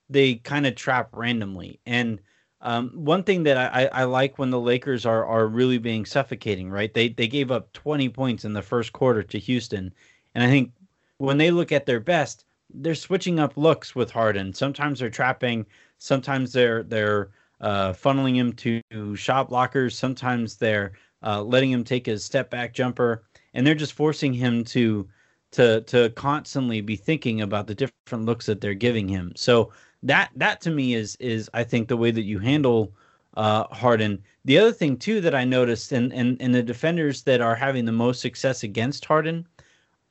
they 0.10 0.36
kind 0.36 0.66
of 0.66 0.76
trap 0.76 1.10
randomly. 1.12 1.82
And 1.86 2.22
um, 2.66 2.90
one 2.96 3.24
thing 3.24 3.44
that 3.44 3.58
I, 3.58 3.86
I 3.94 4.04
like 4.06 4.40
when 4.40 4.50
the 4.50 4.60
Lakers 4.60 5.06
are 5.06 5.24
are 5.24 5.48
really 5.48 5.78
being 5.78 6.04
suffocating, 6.04 6.70
right? 6.70 6.92
They 6.92 7.10
they 7.10 7.28
gave 7.28 7.52
up 7.52 7.72
20 7.74 8.10
points 8.10 8.44
in 8.44 8.54
the 8.54 8.62
first 8.64 8.92
quarter 8.92 9.22
to 9.22 9.38
Houston, 9.40 9.94
and 10.34 10.44
I 10.44 10.48
think 10.48 10.72
when 11.20 11.38
they 11.38 11.52
look 11.52 11.72
at 11.72 11.86
their 11.86 12.00
best, 12.00 12.46
they're 12.74 12.96
switching 12.96 13.40
up 13.40 13.56
looks 13.56 13.94
with 13.96 14.10
Harden. 14.10 14.52
Sometimes 14.52 15.00
they're 15.00 15.12
trapping, 15.12 15.68
sometimes 16.00 16.54
they're 16.54 16.82
they're 16.82 17.30
uh, 17.62 17.94
funneling 17.94 18.36
him 18.36 18.52
to 18.54 19.16
shot 19.16 19.52
blockers, 19.52 19.94
sometimes 19.94 20.58
they're 20.58 20.94
uh, 21.22 21.44
letting 21.44 21.72
him 21.72 21.84
take 21.84 22.08
a 22.08 22.18
step 22.18 22.50
back 22.50 22.74
jumper, 22.74 23.26
and 23.54 23.66
they're 23.66 23.76
just 23.76 23.94
forcing 23.94 24.34
him 24.34 24.64
to 24.64 25.08
to 25.52 25.82
to 25.82 26.10
constantly 26.12 26.82
be 26.82 26.96
thinking 26.96 27.42
about 27.42 27.68
the 27.68 27.76
different 27.76 28.26
looks 28.26 28.48
that 28.48 28.60
they're 28.60 28.74
giving 28.74 29.08
him. 29.08 29.34
So 29.36 29.72
that 30.06 30.30
that 30.36 30.62
to 30.62 30.72
me 30.72 30.94
is 30.94 31.16
is 31.18 31.50
I 31.54 31.64
think 31.64 31.88
the 31.88 31.98
way 31.98 32.12
that 32.12 32.24
you 32.24 32.40
handle 32.40 32.94
uh, 33.36 33.66
Harden. 33.72 34.24
The 34.46 34.58
other 34.58 34.72
thing 34.72 34.98
too 34.98 35.20
that 35.22 35.36
I 35.36 35.44
noticed, 35.44 35.92
and 35.92 36.14
and 36.14 36.42
and 36.42 36.54
the 36.56 36.64
defenders 36.64 37.24
that 37.24 37.42
are 37.42 37.56
having 37.56 37.86
the 37.86 37.92
most 37.92 38.22
success 38.22 38.64
against 38.64 39.04
Harden 39.06 39.48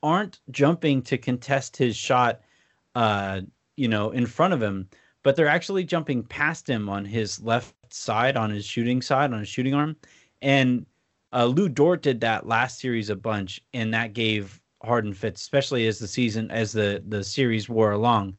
aren't 0.03 0.39
jumping 0.51 1.01
to 1.01 1.17
contest 1.17 1.75
his 1.77 1.95
shot, 1.95 2.41
uh, 2.93 3.41
you 3.75 3.87
know, 3.87 4.11
in 4.11 4.25
front 4.27 4.53
of 4.53 4.61
him, 4.61 4.87
but 5.23 5.35
they're 5.35 5.47
actually 5.47 5.83
jumping 5.83 6.21
past 6.23 6.69
him 6.69 6.87
on 6.89 7.05
his 7.05 7.41
left 7.41 7.73
side, 7.91 8.37
on 8.37 8.51
his 8.51 8.65
shooting 8.65 9.01
side, 9.01 9.33
on 9.33 9.39
his 9.39 9.49
shooting 9.49 9.73
arm, 9.73 9.95
and 10.41 10.85
uh, 11.33 11.45
Lu 11.45 11.69
Dort 11.69 12.01
did 12.01 12.19
that 12.21 12.47
last 12.47 12.79
series 12.79 13.09
a 13.09 13.15
bunch, 13.15 13.61
and 13.73 13.93
that 13.93 14.13
gave 14.13 14.61
Harden 14.83 15.13
fits, 15.13 15.41
especially 15.41 15.87
as 15.87 15.99
the 15.99 16.07
season 16.07 16.51
as 16.51 16.73
the 16.73 17.01
the 17.07 17.23
series 17.23 17.69
wore 17.69 17.91
along. 17.91 18.37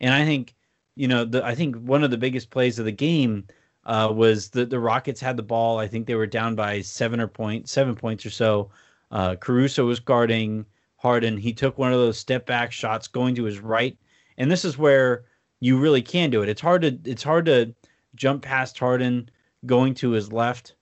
And 0.00 0.14
I 0.14 0.24
think 0.24 0.54
you 0.96 1.08
know, 1.08 1.24
the, 1.24 1.44
I 1.44 1.54
think 1.54 1.76
one 1.76 2.04
of 2.04 2.10
the 2.10 2.18
biggest 2.18 2.50
plays 2.50 2.78
of 2.78 2.84
the 2.84 2.92
game 2.92 3.46
uh, 3.84 4.12
was 4.14 4.50
the 4.50 4.66
the 4.66 4.80
Rockets 4.80 5.20
had 5.20 5.36
the 5.36 5.42
ball. 5.42 5.78
I 5.78 5.86
think 5.86 6.06
they 6.06 6.14
were 6.14 6.26
down 6.26 6.54
by 6.54 6.80
seven 6.80 7.20
or 7.20 7.28
point 7.28 7.68
seven 7.68 7.94
points 7.94 8.26
or 8.26 8.30
so. 8.30 8.70
Uh, 9.10 9.36
Caruso 9.36 9.86
was 9.86 10.00
guarding 10.00 10.66
Harden. 10.96 11.36
He 11.36 11.52
took 11.52 11.78
one 11.78 11.92
of 11.92 11.98
those 11.98 12.18
step 12.18 12.46
back 12.46 12.72
shots 12.72 13.08
going 13.08 13.34
to 13.36 13.44
his 13.44 13.60
right, 13.60 13.96
and 14.38 14.50
this 14.50 14.64
is 14.64 14.76
where 14.78 15.24
you 15.60 15.78
really 15.78 16.02
can 16.02 16.30
do 16.30 16.42
it. 16.42 16.48
It's 16.48 16.60
hard 16.60 16.82
to 16.82 16.98
it's 17.04 17.22
hard 17.22 17.46
to 17.46 17.74
jump 18.14 18.42
past 18.42 18.78
Harden 18.78 19.30
going 19.66 19.94
to 19.94 20.10
his 20.10 20.32
left 20.32 20.74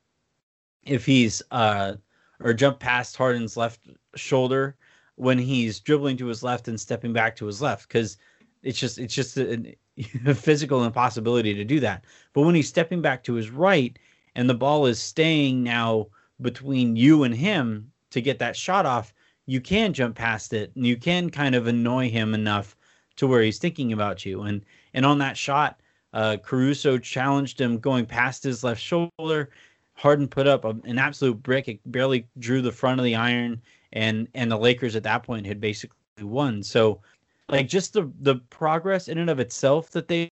if 0.84 1.04
he's 1.04 1.42
uh 1.50 1.94
or 2.40 2.54
jump 2.54 2.78
past 2.78 3.16
Harden's 3.16 3.56
left 3.56 3.80
shoulder 4.14 4.76
when 5.16 5.38
he's 5.38 5.80
dribbling 5.80 6.16
to 6.16 6.26
his 6.26 6.42
left 6.42 6.68
and 6.68 6.80
stepping 6.80 7.12
back 7.12 7.34
to 7.36 7.46
his 7.46 7.60
left 7.60 7.88
because 7.88 8.16
it's 8.62 8.78
just 8.78 8.98
it's 8.98 9.14
just 9.14 9.36
a, 9.36 9.54
a 9.54 9.76
physical 10.34 10.84
impossibility 10.84 11.54
to 11.54 11.64
do 11.64 11.80
that. 11.80 12.04
But 12.32 12.42
when 12.42 12.54
he's 12.54 12.68
stepping 12.68 13.02
back 13.02 13.24
to 13.24 13.34
his 13.34 13.50
right 13.50 13.98
and 14.34 14.48
the 14.48 14.54
ball 14.54 14.86
is 14.86 14.98
staying 14.98 15.62
now 15.62 16.08
between 16.40 16.96
you 16.96 17.24
and 17.24 17.34
him 17.34 17.90
to 18.10 18.20
get 18.20 18.38
that 18.38 18.56
shot 18.56 18.86
off, 18.86 19.12
you 19.46 19.60
can 19.60 19.92
jump 19.92 20.16
past 20.16 20.52
it 20.52 20.72
and 20.76 20.86
you 20.86 20.96
can 20.96 21.30
kind 21.30 21.54
of 21.54 21.66
annoy 21.66 22.10
him 22.10 22.34
enough 22.34 22.76
to 23.16 23.26
where 23.26 23.42
he's 23.42 23.58
thinking 23.58 23.92
about 23.92 24.24
you. 24.24 24.42
And 24.42 24.64
and 24.94 25.04
on 25.04 25.18
that 25.18 25.36
shot, 25.36 25.80
uh, 26.12 26.36
Caruso 26.42 26.98
challenged 26.98 27.60
him 27.60 27.78
going 27.78 28.06
past 28.06 28.42
his 28.42 28.64
left 28.64 28.80
shoulder. 28.80 29.50
Harden 29.94 30.28
put 30.28 30.46
up 30.46 30.64
a, 30.64 30.70
an 30.84 30.98
absolute 30.98 31.42
brick. 31.42 31.68
It 31.68 31.80
barely 31.86 32.26
drew 32.38 32.62
the 32.62 32.72
front 32.72 33.00
of 33.00 33.04
the 33.04 33.16
iron, 33.16 33.60
and 33.92 34.28
and 34.34 34.50
the 34.50 34.56
Lakers 34.56 34.96
at 34.96 35.02
that 35.02 35.24
point 35.24 35.46
had 35.46 35.60
basically 35.60 35.96
won. 36.20 36.62
So 36.62 37.00
like 37.48 37.68
just 37.68 37.92
the 37.92 38.10
the 38.20 38.36
progress 38.50 39.08
in 39.08 39.18
and 39.18 39.30
of 39.30 39.40
itself 39.40 39.90
that 39.90 40.08
they 40.08 40.28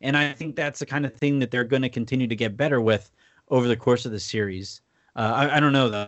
and 0.00 0.16
I 0.16 0.32
think 0.32 0.56
that's 0.56 0.80
the 0.80 0.86
kind 0.86 1.06
of 1.06 1.14
thing 1.14 1.38
that 1.38 1.50
they're 1.50 1.64
going 1.64 1.82
to 1.82 1.88
continue 1.88 2.26
to 2.26 2.36
get 2.36 2.56
better 2.56 2.80
with 2.80 3.10
over 3.48 3.68
the 3.68 3.76
course 3.76 4.04
of 4.04 4.12
the 4.12 4.20
series. 4.20 4.80
Uh, 5.14 5.32
I, 5.34 5.56
I 5.56 5.60
don't 5.60 5.72
know 5.72 5.88
though. 5.88 6.06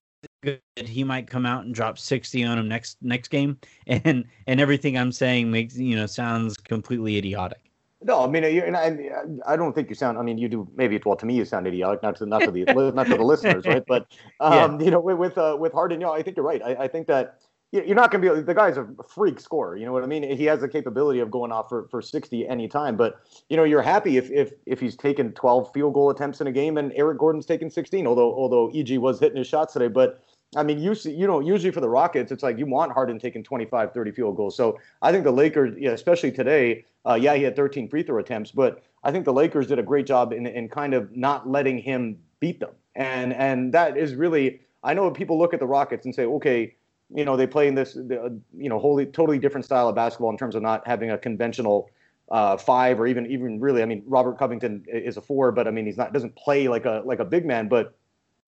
He 0.76 1.04
might 1.04 1.26
come 1.26 1.46
out 1.46 1.64
and 1.64 1.74
drop 1.74 1.98
60 1.98 2.44
on 2.44 2.58
him 2.58 2.68
next 2.68 2.96
next 3.02 3.28
game, 3.28 3.58
and 3.86 4.24
and 4.46 4.60
everything 4.60 4.98
I'm 4.98 5.12
saying 5.12 5.50
makes 5.50 5.76
you 5.76 5.96
know 5.96 6.06
sounds 6.06 6.56
completely 6.56 7.16
idiotic. 7.16 7.60
No, 8.02 8.22
I 8.22 8.26
mean, 8.26 8.44
and 8.44 8.76
I, 8.76 8.98
I 9.46 9.56
don't 9.56 9.74
think 9.74 9.88
you 9.88 9.94
sound. 9.94 10.18
I 10.18 10.22
mean, 10.22 10.36
you 10.36 10.46
do. 10.46 10.68
Maybe 10.76 11.00
well, 11.04 11.16
to 11.16 11.24
me, 11.24 11.36
you 11.36 11.44
sound 11.46 11.66
idiotic, 11.66 12.02
not 12.02 12.16
to 12.16 12.26
not 12.26 12.42
to 12.42 12.50
the 12.50 12.64
not 12.94 13.06
to 13.06 13.16
the 13.16 13.24
listeners, 13.24 13.64
right? 13.64 13.82
But 13.86 14.06
um, 14.40 14.78
yeah. 14.78 14.84
you 14.84 14.90
know, 14.90 15.00
with 15.00 15.16
with, 15.16 15.38
uh, 15.38 15.56
with 15.58 15.72
Harden, 15.72 16.00
you 16.00 16.06
know, 16.06 16.12
I 16.12 16.22
think 16.22 16.36
you're 16.36 16.44
right. 16.44 16.62
I, 16.62 16.84
I 16.84 16.88
think 16.88 17.06
that 17.06 17.38
you're 17.74 17.96
not 17.96 18.12
going 18.12 18.22
to 18.22 18.34
be 18.34 18.40
the 18.42 18.54
guy's 18.54 18.76
a 18.76 18.86
freak 19.08 19.40
scorer. 19.40 19.76
You 19.76 19.84
know 19.84 19.92
what 19.92 20.04
I 20.04 20.06
mean? 20.06 20.22
He 20.36 20.44
has 20.44 20.60
the 20.60 20.68
capability 20.68 21.18
of 21.18 21.30
going 21.30 21.50
off 21.50 21.68
for, 21.68 21.88
for 21.90 22.00
60 22.00 22.46
anytime. 22.46 22.96
But 22.96 23.20
you 23.48 23.56
know, 23.56 23.64
you're 23.64 23.82
happy 23.82 24.16
if 24.16 24.30
if 24.30 24.52
if 24.66 24.78
he's 24.78 24.96
taken 24.96 25.32
12 25.32 25.72
field 25.72 25.94
goal 25.94 26.10
attempts 26.10 26.40
in 26.40 26.46
a 26.46 26.52
game 26.52 26.78
and 26.78 26.92
Eric 26.94 27.18
Gordon's 27.18 27.46
taken 27.46 27.68
16. 27.68 28.06
Although 28.06 28.32
although 28.32 28.70
EG 28.70 28.98
was 28.98 29.18
hitting 29.18 29.38
his 29.38 29.48
shots 29.48 29.72
today, 29.72 29.88
but 29.88 30.22
I 30.56 30.62
mean, 30.62 30.78
usually, 30.78 31.14
you 31.14 31.26
know, 31.26 31.40
usually 31.40 31.72
for 31.72 31.80
the 31.80 31.88
Rockets, 31.88 32.30
it's 32.30 32.44
like 32.44 32.58
you 32.58 32.66
want 32.66 32.92
Harden 32.92 33.18
taking 33.18 33.42
25, 33.42 33.92
30 33.92 34.12
field 34.12 34.36
goals. 34.36 34.56
So 34.56 34.78
I 35.02 35.10
think 35.10 35.24
the 35.24 35.32
Lakers, 35.32 35.74
yeah, 35.76 35.90
especially 35.90 36.30
today, 36.30 36.84
uh, 37.04 37.14
yeah, 37.14 37.34
he 37.34 37.42
had 37.42 37.56
13 37.56 37.88
free 37.88 38.04
throw 38.04 38.20
attempts, 38.20 38.52
but 38.52 38.84
I 39.02 39.10
think 39.10 39.24
the 39.24 39.32
Lakers 39.32 39.66
did 39.66 39.80
a 39.80 39.82
great 39.82 40.06
job 40.06 40.32
in, 40.32 40.46
in 40.46 40.68
kind 40.68 40.94
of 40.94 41.14
not 41.16 41.48
letting 41.48 41.78
him 41.78 42.18
beat 42.38 42.60
them. 42.60 42.70
And 42.94 43.32
and 43.32 43.74
that 43.74 43.96
is 43.96 44.14
really, 44.14 44.60
I 44.84 44.94
know 44.94 45.10
people 45.10 45.36
look 45.38 45.54
at 45.54 45.60
the 45.60 45.66
Rockets 45.66 46.06
and 46.06 46.14
say, 46.14 46.24
okay, 46.24 46.76
you 47.12 47.24
know, 47.24 47.36
they 47.36 47.46
play 47.46 47.68
in 47.68 47.74
this, 47.74 47.96
you 47.96 48.68
know, 48.68 48.78
wholly, 48.78 49.06
totally 49.06 49.38
different 49.38 49.64
style 49.64 49.88
of 49.88 49.94
basketball 49.94 50.30
in 50.30 50.38
terms 50.38 50.54
of 50.54 50.62
not 50.62 50.86
having 50.86 51.10
a 51.10 51.18
conventional 51.18 51.90
uh, 52.30 52.56
five 52.56 52.98
or 53.00 53.06
even 53.06 53.26
even 53.26 53.60
really. 53.60 53.82
I 53.82 53.86
mean, 53.86 54.02
Robert 54.06 54.38
Covington 54.38 54.84
is 54.88 55.16
a 55.16 55.20
four, 55.20 55.52
but 55.52 55.68
I 55.68 55.70
mean, 55.70 55.86
he's 55.86 55.96
not 55.96 56.12
doesn't 56.12 56.34
play 56.36 56.68
like 56.68 56.84
a 56.84 57.02
like 57.04 57.18
a 57.18 57.24
big 57.24 57.44
man, 57.44 57.68
but 57.68 57.94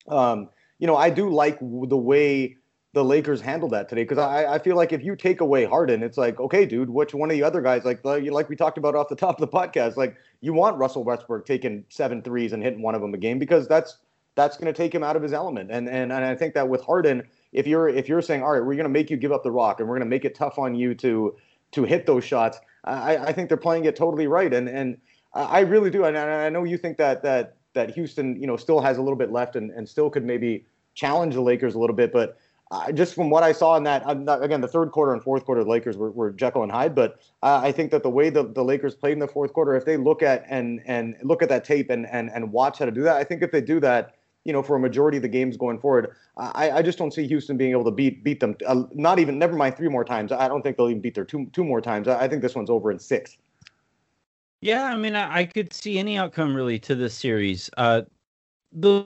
um, 0.08 0.48
you 0.78 0.86
know, 0.86 0.96
I 0.96 1.10
do 1.10 1.30
like 1.30 1.58
the 1.60 1.96
way 1.96 2.56
the 2.92 3.04
Lakers 3.04 3.42
handled 3.42 3.72
that 3.72 3.90
today 3.90 4.04
because 4.04 4.16
I, 4.16 4.54
I 4.54 4.58
feel 4.58 4.74
like 4.74 4.90
if 4.90 5.04
you 5.04 5.16
take 5.16 5.42
away 5.42 5.66
Harden, 5.66 6.02
it's 6.02 6.16
like, 6.16 6.40
okay, 6.40 6.64
dude, 6.64 6.88
which 6.88 7.12
one 7.12 7.30
of 7.30 7.36
the 7.36 7.42
other 7.42 7.60
guys, 7.60 7.84
like 7.84 8.02
like 8.04 8.48
we 8.48 8.56
talked 8.56 8.78
about 8.78 8.94
off 8.94 9.08
the 9.08 9.16
top 9.26 9.40
of 9.40 9.50
the 9.50 9.54
podcast, 9.54 9.96
like 9.96 10.16
you 10.40 10.54
want 10.54 10.78
Russell 10.78 11.04
Westbrook 11.04 11.44
taking 11.44 11.84
seven 11.90 12.22
threes 12.22 12.52
and 12.54 12.62
hitting 12.62 12.80
one 12.80 12.94
of 12.94 13.02
them 13.02 13.12
a 13.12 13.18
game 13.18 13.38
because 13.38 13.68
that's 13.68 13.98
that's 14.34 14.56
going 14.56 14.72
to 14.72 14.76
take 14.76 14.94
him 14.94 15.02
out 15.02 15.16
of 15.16 15.22
his 15.22 15.32
element. 15.32 15.70
And, 15.70 15.88
and 15.88 16.10
and 16.10 16.24
I 16.24 16.34
think 16.34 16.54
that 16.54 16.68
with 16.68 16.82
Harden, 16.82 17.22
if 17.56 17.66
you're 17.66 17.88
if 17.88 18.08
you're 18.08 18.22
saying, 18.22 18.42
all 18.42 18.52
right, 18.52 18.60
we're 18.60 18.74
going 18.74 18.84
to 18.84 18.90
make 18.90 19.10
you 19.10 19.16
give 19.16 19.32
up 19.32 19.42
the 19.42 19.50
rock 19.50 19.80
and 19.80 19.88
we're 19.88 19.96
going 19.96 20.08
to 20.08 20.14
make 20.14 20.24
it 20.24 20.34
tough 20.34 20.58
on 20.58 20.74
you 20.74 20.94
to 20.96 21.34
to 21.72 21.84
hit 21.84 22.06
those 22.06 22.22
shots, 22.22 22.60
I, 22.84 23.16
I 23.16 23.32
think 23.32 23.48
they're 23.48 23.56
playing 23.56 23.86
it 23.86 23.96
totally 23.96 24.26
right. 24.26 24.52
And 24.52 24.68
and 24.68 24.98
I 25.32 25.60
really 25.60 25.90
do. 25.90 26.04
And 26.04 26.16
I 26.16 26.48
know 26.50 26.64
you 26.64 26.76
think 26.76 26.98
that 26.98 27.22
that 27.22 27.56
that 27.72 27.90
Houston, 27.90 28.40
you 28.40 28.46
know, 28.46 28.56
still 28.56 28.80
has 28.80 28.98
a 28.98 29.02
little 29.02 29.18
bit 29.18 29.32
left 29.32 29.56
and, 29.56 29.70
and 29.70 29.88
still 29.88 30.10
could 30.10 30.24
maybe 30.24 30.66
challenge 30.94 31.34
the 31.34 31.40
Lakers 31.40 31.74
a 31.74 31.78
little 31.78 31.96
bit. 31.96 32.12
But 32.12 32.38
just 32.94 33.14
from 33.14 33.30
what 33.30 33.42
I 33.42 33.52
saw 33.52 33.76
in 33.76 33.84
that, 33.84 34.18
not, 34.18 34.42
again, 34.42 34.60
the 34.60 34.68
third 34.68 34.90
quarter 34.90 35.12
and 35.12 35.22
fourth 35.22 35.44
quarter, 35.44 35.62
the 35.62 35.70
Lakers 35.70 35.96
were, 35.96 36.10
were 36.10 36.30
Jekyll 36.30 36.62
and 36.62 36.72
Hyde. 36.72 36.94
But 36.94 37.20
I 37.42 37.70
think 37.72 37.90
that 37.92 38.02
the 38.02 38.10
way 38.10 38.28
the, 38.28 38.44
the 38.44 38.64
Lakers 38.64 38.94
played 38.94 39.12
in 39.12 39.18
the 39.18 39.28
fourth 39.28 39.52
quarter, 39.52 39.74
if 39.74 39.84
they 39.84 39.96
look 39.96 40.22
at 40.22 40.44
and 40.50 40.82
and 40.84 41.16
look 41.22 41.42
at 41.42 41.48
that 41.48 41.64
tape 41.64 41.88
and 41.90 42.06
and 42.06 42.30
and 42.34 42.52
watch 42.52 42.80
how 42.80 42.84
to 42.84 42.90
do 42.90 43.02
that, 43.02 43.16
I 43.16 43.24
think 43.24 43.42
if 43.42 43.50
they 43.50 43.60
do 43.60 43.80
that, 43.80 44.15
you 44.46 44.52
know, 44.52 44.62
for 44.62 44.76
a 44.76 44.78
majority 44.78 45.16
of 45.16 45.22
the 45.22 45.28
games 45.28 45.56
going 45.56 45.78
forward, 45.78 46.14
I, 46.36 46.70
I 46.70 46.82
just 46.82 46.98
don't 46.98 47.12
see 47.12 47.26
Houston 47.26 47.56
being 47.56 47.72
able 47.72 47.84
to 47.84 47.90
beat 47.90 48.22
beat 48.22 48.38
them. 48.38 48.54
Uh, 48.64 48.84
not 48.92 49.18
even, 49.18 49.38
never 49.40 49.56
mind 49.56 49.76
three 49.76 49.88
more 49.88 50.04
times. 50.04 50.30
I 50.30 50.46
don't 50.46 50.62
think 50.62 50.76
they'll 50.76 50.88
even 50.88 51.02
beat 51.02 51.16
their 51.16 51.24
two 51.24 51.46
two 51.52 51.64
more 51.64 51.80
times. 51.80 52.06
I, 52.06 52.20
I 52.20 52.28
think 52.28 52.42
this 52.42 52.54
one's 52.54 52.70
over 52.70 52.92
in 52.92 52.98
six. 53.00 53.36
Yeah, 54.60 54.84
I 54.84 54.96
mean, 54.96 55.16
I, 55.16 55.38
I 55.38 55.44
could 55.44 55.72
see 55.72 55.98
any 55.98 56.16
outcome 56.16 56.54
really 56.54 56.78
to 56.80 56.94
this 56.94 57.14
series. 57.14 57.68
Uh, 57.76 58.02
the 58.72 59.04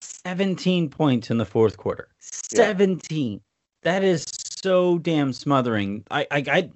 17 0.00 0.88
points 0.88 1.30
in 1.30 1.38
the 1.38 1.44
fourth 1.44 1.76
quarter. 1.76 2.08
17. 2.20 3.32
Yeah. 3.32 3.38
That 3.82 4.02
is 4.02 4.24
so 4.28 4.98
damn 4.98 5.34
smothering. 5.34 6.04
I, 6.10 6.26
I 6.30 6.44
I 6.48 6.70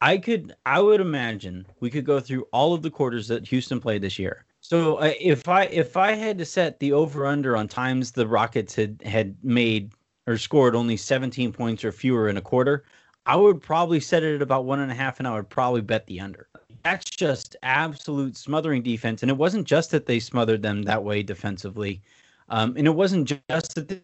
I 0.00 0.18
could 0.18 0.56
I 0.66 0.80
would 0.80 1.00
imagine 1.00 1.66
we 1.78 1.90
could 1.90 2.04
go 2.04 2.18
through 2.18 2.48
all 2.52 2.74
of 2.74 2.82
the 2.82 2.90
quarters 2.90 3.28
that 3.28 3.46
Houston 3.46 3.78
played 3.78 4.02
this 4.02 4.18
year. 4.18 4.44
So 4.70 4.98
uh, 4.98 5.14
if 5.18 5.48
I 5.48 5.64
if 5.64 5.96
I 5.96 6.12
had 6.12 6.38
to 6.38 6.44
set 6.44 6.78
the 6.78 6.92
over 6.92 7.26
under 7.26 7.56
on 7.56 7.66
times 7.66 8.12
the 8.12 8.28
Rockets 8.28 8.76
had 8.76 9.02
had 9.04 9.34
made 9.42 9.92
or 10.28 10.38
scored 10.38 10.76
only 10.76 10.96
17 10.96 11.52
points 11.52 11.84
or 11.84 11.90
fewer 11.90 12.28
in 12.28 12.36
a 12.36 12.40
quarter, 12.40 12.84
I 13.26 13.34
would 13.34 13.60
probably 13.60 13.98
set 13.98 14.22
it 14.22 14.36
at 14.36 14.42
about 14.42 14.66
one 14.66 14.78
and 14.78 14.92
a 14.92 14.94
half, 14.94 15.18
and 15.18 15.26
I 15.26 15.34
would 15.34 15.50
probably 15.50 15.80
bet 15.80 16.06
the 16.06 16.20
under 16.20 16.46
that's 16.84 17.10
just 17.10 17.56
absolute 17.64 18.36
smothering 18.36 18.82
defense. 18.82 19.22
And 19.22 19.30
it 19.30 19.36
wasn't 19.36 19.66
just 19.66 19.90
that 19.90 20.06
they 20.06 20.20
smothered 20.20 20.62
them 20.62 20.84
that 20.84 21.02
way 21.02 21.22
defensively. 21.22 22.00
Um, 22.48 22.74
and 22.76 22.86
it 22.86 22.94
wasn't 22.94 23.28
just 23.28 23.74
that 23.74 23.88
they 23.88 24.00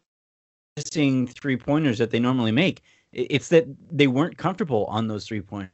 missing 0.76 1.26
three 1.28 1.56
pointers 1.56 1.98
that 1.98 2.10
they 2.10 2.18
normally 2.20 2.52
make. 2.52 2.82
It's 3.12 3.48
that 3.48 3.66
they 3.90 4.08
weren't 4.08 4.36
comfortable 4.36 4.86
on 4.86 5.06
those 5.06 5.26
three 5.26 5.40
pointers. 5.40 5.70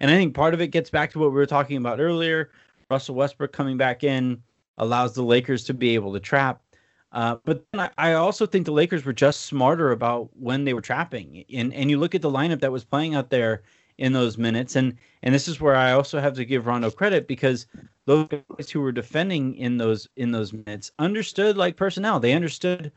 And 0.00 0.10
I 0.10 0.14
think 0.14 0.34
part 0.34 0.54
of 0.54 0.60
it 0.62 0.68
gets 0.68 0.88
back 0.88 1.10
to 1.12 1.18
what 1.18 1.30
we 1.30 1.34
were 1.34 1.46
talking 1.46 1.76
about 1.76 2.00
earlier. 2.00 2.50
Russell 2.90 3.14
Westbrook 3.14 3.52
coming 3.52 3.76
back 3.76 4.04
in 4.04 4.42
allows 4.78 5.14
the 5.14 5.22
Lakers 5.22 5.64
to 5.64 5.74
be 5.74 5.94
able 5.94 6.12
to 6.12 6.20
trap. 6.20 6.62
Uh, 7.12 7.36
but 7.44 7.64
I, 7.74 7.90
I 7.98 8.12
also 8.14 8.46
think 8.46 8.66
the 8.66 8.72
Lakers 8.72 9.04
were 9.04 9.12
just 9.12 9.42
smarter 9.42 9.90
about 9.90 10.30
when 10.36 10.64
they 10.64 10.74
were 10.74 10.80
trapping. 10.80 11.44
And 11.52 11.72
and 11.74 11.90
you 11.90 11.98
look 11.98 12.14
at 12.14 12.22
the 12.22 12.30
lineup 12.30 12.60
that 12.60 12.72
was 12.72 12.84
playing 12.84 13.14
out 13.14 13.30
there 13.30 13.62
in 13.98 14.12
those 14.12 14.38
minutes. 14.38 14.76
And 14.76 14.96
and 15.22 15.34
this 15.34 15.48
is 15.48 15.60
where 15.60 15.76
I 15.76 15.92
also 15.92 16.20
have 16.20 16.34
to 16.34 16.44
give 16.44 16.66
Rondo 16.66 16.90
credit 16.90 17.26
because 17.26 17.66
those 18.06 18.28
guys 18.28 18.70
who 18.70 18.80
were 18.80 18.92
defending 18.92 19.54
in 19.56 19.76
those 19.76 20.08
in 20.16 20.32
those 20.32 20.52
minutes 20.52 20.90
understood 20.98 21.56
like 21.56 21.76
personnel. 21.76 22.18
They 22.20 22.32
understood, 22.32 22.92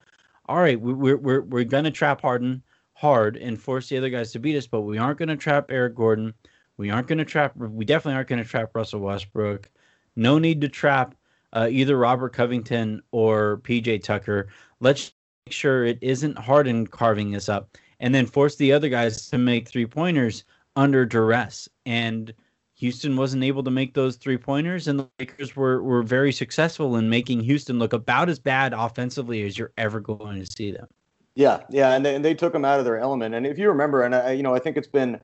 all 0.47 0.57
right, 0.61 0.79
we're 0.79 1.17
we're 1.17 1.41
we're 1.41 1.63
gonna 1.63 1.91
trap 1.91 2.21
Harden 2.21 2.63
hard 2.93 3.35
and 3.37 3.59
force 3.59 3.89
the 3.89 3.97
other 3.97 4.09
guys 4.09 4.31
to 4.31 4.39
beat 4.39 4.55
us, 4.55 4.67
but 4.67 4.81
we 4.81 4.97
aren't 4.97 5.19
gonna 5.19 5.35
trap 5.35 5.65
Eric 5.69 5.95
Gordon. 5.95 6.33
We 6.77 6.89
aren't 6.89 7.07
gonna 7.07 7.25
trap. 7.25 7.55
We 7.57 7.85
definitely 7.85 8.15
aren't 8.15 8.29
gonna 8.29 8.45
trap 8.45 8.75
Russell 8.75 9.01
Westbrook. 9.01 9.69
No 10.15 10.39
need 10.39 10.61
to 10.61 10.69
trap 10.69 11.15
uh, 11.53 11.67
either 11.69 11.97
Robert 11.97 12.33
Covington 12.33 13.01
or 13.11 13.61
PJ 13.63 14.03
Tucker. 14.03 14.47
Let's 14.79 15.13
make 15.45 15.53
sure 15.53 15.85
it 15.85 15.99
isn't 16.01 16.37
Harden 16.37 16.87
carving 16.87 17.31
this 17.31 17.49
up, 17.49 17.77
and 17.99 18.13
then 18.13 18.25
force 18.25 18.55
the 18.55 18.73
other 18.73 18.89
guys 18.89 19.29
to 19.29 19.37
make 19.37 19.67
three 19.67 19.85
pointers 19.85 20.43
under 20.75 21.05
duress. 21.05 21.69
And 21.85 22.33
Houston 22.75 23.15
wasn't 23.15 23.43
able 23.43 23.63
to 23.63 23.71
make 23.71 23.93
those 23.93 24.15
three 24.15 24.37
pointers, 24.37 24.87
and 24.87 24.99
the 24.99 25.09
Lakers 25.19 25.55
were, 25.55 25.81
were 25.83 26.03
very 26.03 26.31
successful 26.31 26.95
in 26.97 27.09
making 27.09 27.41
Houston 27.41 27.79
look 27.79 27.93
about 27.93 28.29
as 28.29 28.39
bad 28.39 28.73
offensively 28.73 29.43
as 29.43 29.57
you're 29.57 29.73
ever 29.77 29.99
going 29.99 30.39
to 30.39 30.45
see 30.45 30.71
them. 30.71 30.87
Yeah, 31.35 31.61
yeah, 31.69 31.93
and 31.93 32.05
they, 32.05 32.15
and 32.15 32.25
they 32.25 32.33
took 32.33 32.53
them 32.53 32.65
out 32.65 32.79
of 32.79 32.85
their 32.85 32.99
element. 32.99 33.35
And 33.35 33.47
if 33.47 33.57
you 33.57 33.67
remember, 33.69 34.03
and 34.03 34.13
I, 34.13 34.31
you 34.33 34.43
know, 34.43 34.53
I 34.53 34.59
think 34.59 34.77
it's 34.77 34.87
been 34.87 35.19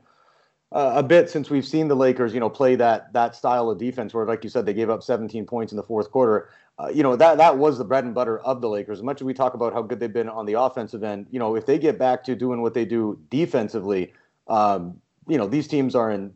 uh, 0.71 0.93
a 0.95 1.03
bit 1.03 1.29
since 1.29 1.49
we've 1.49 1.65
seen 1.65 1.87
the 1.87 1.95
Lakers, 1.95 2.33
you 2.33 2.39
know, 2.39 2.49
play 2.49 2.75
that 2.75 3.11
that 3.13 3.35
style 3.35 3.69
of 3.69 3.77
defense 3.79 4.13
where, 4.13 4.25
like 4.25 4.43
you 4.43 4.49
said, 4.49 4.65
they 4.65 4.73
gave 4.73 4.89
up 4.89 5.01
17 5.01 5.45
points 5.45 5.71
in 5.71 5.77
the 5.77 5.83
fourth 5.83 6.11
quarter. 6.11 6.49
Uh, 6.77 6.87
you 6.87 7.03
know, 7.03 7.15
that 7.15 7.37
that 7.37 7.57
was 7.57 7.77
the 7.77 7.83
bread 7.83 8.05
and 8.05 8.13
butter 8.13 8.39
of 8.39 8.61
the 8.61 8.69
Lakers. 8.69 8.99
As 8.99 9.03
much 9.03 9.19
as 9.21 9.25
we 9.25 9.33
talk 9.33 9.53
about 9.53 9.73
how 9.73 9.81
good 9.81 9.99
they've 9.99 10.13
been 10.13 10.29
on 10.29 10.45
the 10.45 10.53
offensive 10.53 11.03
end, 11.03 11.27
you 11.31 11.39
know, 11.39 11.55
if 11.55 11.65
they 11.65 11.77
get 11.77 11.97
back 11.97 12.23
to 12.25 12.35
doing 12.35 12.61
what 12.61 12.73
they 12.73 12.85
do 12.85 13.19
defensively, 13.29 14.13
um, 14.47 15.01
you 15.29 15.37
know 15.37 15.47
these 15.47 15.67
teams 15.67 15.95
are 15.95 16.11
in 16.11 16.33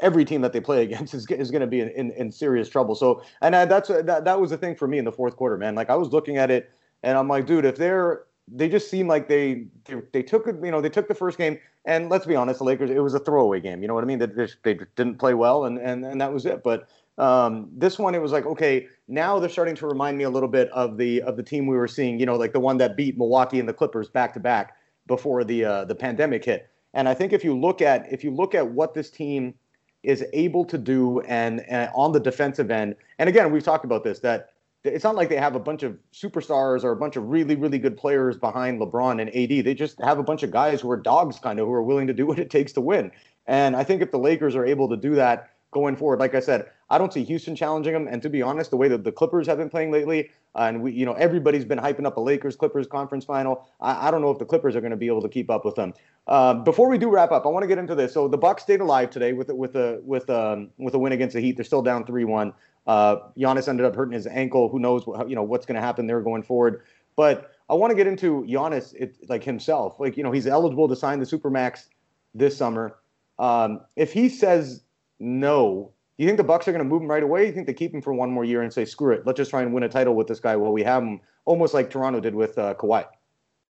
every 0.00 0.24
team 0.24 0.42
that 0.42 0.52
they 0.52 0.60
play 0.60 0.82
against 0.84 1.14
is, 1.14 1.26
is 1.30 1.50
going 1.50 1.62
to 1.62 1.66
be 1.66 1.80
in, 1.80 1.88
in, 1.90 2.10
in, 2.12 2.30
serious 2.30 2.68
trouble 2.68 2.94
so 2.94 3.22
and 3.40 3.56
I, 3.56 3.64
that's 3.64 3.88
that, 3.88 4.24
that 4.24 4.40
was 4.40 4.50
the 4.50 4.58
thing 4.58 4.76
for 4.76 4.86
me 4.86 4.98
in 4.98 5.04
the 5.04 5.12
fourth 5.12 5.34
quarter 5.34 5.56
man 5.56 5.74
like 5.74 5.90
i 5.90 5.96
was 5.96 6.10
looking 6.10 6.36
at 6.36 6.50
it 6.50 6.70
and 7.02 7.16
i'm 7.16 7.26
like 7.26 7.46
dude 7.46 7.64
if 7.64 7.76
they're 7.76 8.24
they 8.48 8.68
just 8.68 8.90
seem 8.90 9.08
like 9.08 9.28
they, 9.28 9.66
they 9.84 10.02
they 10.12 10.22
took 10.22 10.46
you 10.46 10.70
know 10.70 10.80
they 10.80 10.88
took 10.88 11.08
the 11.08 11.14
first 11.14 11.38
game 11.38 11.58
and 11.86 12.10
let's 12.10 12.26
be 12.26 12.36
honest 12.36 12.58
the 12.58 12.64
lakers 12.64 12.90
it 12.90 12.98
was 12.98 13.14
a 13.14 13.18
throwaway 13.18 13.60
game 13.60 13.80
you 13.80 13.88
know 13.88 13.94
what 13.94 14.04
i 14.04 14.06
mean? 14.06 14.18
They, 14.18 14.26
they 14.62 14.74
didn't 14.96 15.18
play 15.18 15.34
well 15.34 15.64
and, 15.64 15.78
and 15.78 16.04
and 16.04 16.20
that 16.20 16.32
was 16.32 16.44
it. 16.46 16.62
But 16.62 16.88
um, 17.16 17.68
this 17.72 17.98
one 17.98 18.14
it 18.14 18.20
was 18.20 18.32
like 18.32 18.44
okay 18.44 18.86
now 19.08 19.38
they're 19.38 19.48
starting 19.48 19.76
to 19.76 19.86
remind 19.86 20.18
me 20.18 20.24
a 20.24 20.30
little 20.30 20.48
bit 20.48 20.68
of 20.70 20.98
the 20.98 21.22
of 21.22 21.36
the 21.36 21.42
team 21.42 21.66
we 21.66 21.76
were 21.76 21.88
seeing 21.88 22.18
you 22.18 22.26
know 22.26 22.36
like 22.36 22.52
the 22.52 22.60
one 22.60 22.76
that 22.78 22.96
beat 22.96 23.16
milwaukee 23.16 23.60
and 23.60 23.68
the 23.68 23.72
clippers 23.72 24.08
back 24.08 24.34
to 24.34 24.40
back 24.40 24.74
before 25.06 25.44
the 25.44 25.64
uh, 25.64 25.84
the 25.84 25.94
pandemic 25.94 26.44
hit. 26.44 26.70
And 26.92 27.08
I 27.08 27.14
think 27.14 27.32
if 27.32 27.44
you 27.44 27.58
look 27.58 27.82
at 27.82 28.10
if 28.12 28.24
you 28.24 28.30
look 28.30 28.54
at 28.54 28.66
what 28.66 28.94
this 28.94 29.10
team 29.10 29.54
is 30.02 30.24
able 30.32 30.64
to 30.66 30.76
do 30.76 31.20
and, 31.20 31.60
and 31.62 31.90
on 31.94 32.12
the 32.12 32.20
defensive 32.20 32.70
end, 32.70 32.94
and 33.18 33.28
again, 33.28 33.50
we've 33.50 33.62
talked 33.62 33.84
about 33.84 34.04
this 34.04 34.20
that 34.20 34.50
it's 34.84 35.04
not 35.04 35.16
like 35.16 35.28
they 35.28 35.36
have 35.36 35.56
a 35.56 35.60
bunch 35.60 35.82
of 35.82 35.98
superstars 36.12 36.84
or 36.84 36.92
a 36.92 36.96
bunch 36.96 37.16
of 37.16 37.28
really 37.28 37.56
really 37.56 37.78
good 37.78 37.96
players 37.96 38.36
behind 38.36 38.80
LeBron 38.80 39.20
and 39.20 39.30
AD. 39.30 39.64
They 39.64 39.74
just 39.74 40.00
have 40.00 40.18
a 40.18 40.22
bunch 40.22 40.42
of 40.42 40.50
guys 40.50 40.80
who 40.80 40.90
are 40.90 40.96
dogs 40.96 41.38
kind 41.38 41.58
of 41.58 41.66
who 41.66 41.72
are 41.72 41.82
willing 41.82 42.06
to 42.06 42.14
do 42.14 42.26
what 42.28 42.38
it 42.38 42.50
takes 42.50 42.72
to 42.72 42.80
win. 42.80 43.10
And 43.46 43.76
I 43.76 43.84
think 43.84 44.02
if 44.02 44.10
the 44.10 44.18
Lakers 44.18 44.56
are 44.56 44.64
able 44.64 44.88
to 44.88 44.96
do 44.96 45.14
that 45.16 45.50
going 45.74 45.96
forward. 45.96 46.20
Like 46.20 46.34
I 46.34 46.40
said, 46.40 46.70
I 46.88 46.96
don't 46.96 47.12
see 47.12 47.24
Houston 47.24 47.54
challenging 47.54 47.92
them. 47.92 48.08
And 48.08 48.22
to 48.22 48.30
be 48.30 48.40
honest, 48.40 48.70
the 48.70 48.78
way 48.78 48.88
that 48.88 49.04
the 49.04 49.12
Clippers 49.12 49.46
have 49.46 49.58
been 49.58 49.68
playing 49.68 49.90
lately, 49.90 50.30
uh, 50.54 50.62
and 50.62 50.82
we, 50.82 50.92
you 50.92 51.04
know, 51.04 51.12
everybody's 51.14 51.64
been 51.66 51.78
hyping 51.78 52.06
up 52.06 52.16
a 52.16 52.20
Lakers 52.20 52.56
Clippers 52.56 52.86
conference 52.86 53.26
final. 53.26 53.68
I, 53.80 54.08
I 54.08 54.10
don't 54.10 54.22
know 54.22 54.30
if 54.30 54.38
the 54.38 54.46
Clippers 54.46 54.74
are 54.76 54.80
going 54.80 54.92
to 54.92 54.96
be 54.96 55.08
able 55.08 55.20
to 55.22 55.28
keep 55.28 55.50
up 55.50 55.66
with 55.66 55.74
them. 55.74 55.92
Uh, 56.26 56.54
before 56.54 56.88
we 56.88 56.96
do 56.96 57.10
wrap 57.10 57.32
up, 57.32 57.44
I 57.44 57.48
want 57.48 57.64
to 57.64 57.66
get 57.66 57.76
into 57.76 57.94
this. 57.94 58.14
So 58.14 58.28
the 58.28 58.38
Bucks 58.38 58.62
stayed 58.62 58.80
alive 58.80 59.10
today 59.10 59.34
with 59.34 59.50
with 59.50 59.76
a 59.76 60.00
with 60.04 60.30
um 60.30 60.70
with 60.78 60.94
a 60.94 60.98
win 60.98 61.12
against 61.12 61.34
the 61.34 61.40
Heat. 61.40 61.56
They're 61.56 61.64
still 61.64 61.82
down 61.82 62.06
three 62.06 62.24
one. 62.24 62.54
Uh, 62.86 63.16
Giannis 63.36 63.68
ended 63.68 63.86
up 63.86 63.94
hurting 63.94 64.12
his 64.12 64.26
ankle. 64.26 64.68
Who 64.68 64.78
knows 64.78 65.06
what, 65.06 65.28
you 65.28 65.34
know 65.34 65.42
what's 65.42 65.66
going 65.66 65.76
to 65.76 65.80
happen 65.80 66.06
there 66.06 66.20
going 66.20 66.42
forward. 66.42 66.82
But 67.16 67.52
I 67.68 67.74
want 67.74 67.90
to 67.90 67.96
get 67.96 68.06
into 68.06 68.44
Giannis, 68.48 68.94
it, 68.94 69.16
like 69.28 69.42
himself. 69.42 69.98
Like 69.98 70.16
you 70.16 70.22
know, 70.22 70.32
he's 70.32 70.46
eligible 70.46 70.88
to 70.88 70.96
sign 70.96 71.18
the 71.20 71.26
supermax 71.26 71.86
this 72.34 72.56
summer. 72.56 72.96
Um, 73.38 73.80
if 73.96 74.12
he 74.12 74.28
says 74.28 74.82
no, 75.18 75.92
do 76.16 76.22
you 76.22 76.28
think 76.28 76.36
the 76.36 76.44
Bucks 76.44 76.68
are 76.68 76.72
going 76.72 76.84
to 76.84 76.88
move 76.88 77.02
him 77.02 77.10
right 77.10 77.22
away? 77.22 77.42
Do 77.42 77.46
you 77.46 77.52
think 77.52 77.66
they 77.66 77.74
keep 77.74 77.94
him 77.94 78.02
for 78.02 78.12
one 78.12 78.30
more 78.30 78.44
year 78.44 78.62
and 78.62 78.72
say, 78.72 78.84
"Screw 78.84 79.12
it, 79.12 79.26
let's 79.26 79.36
just 79.36 79.50
try 79.50 79.62
and 79.62 79.72
win 79.72 79.82
a 79.82 79.88
title 79.88 80.14
with 80.14 80.26
this 80.26 80.40
guy"? 80.40 80.54
while 80.56 80.72
we 80.72 80.82
have 80.82 81.02
him, 81.02 81.20
almost 81.44 81.74
like 81.74 81.90
Toronto 81.90 82.20
did 82.20 82.34
with 82.34 82.58
uh, 82.58 82.74
Kawhi. 82.74 83.06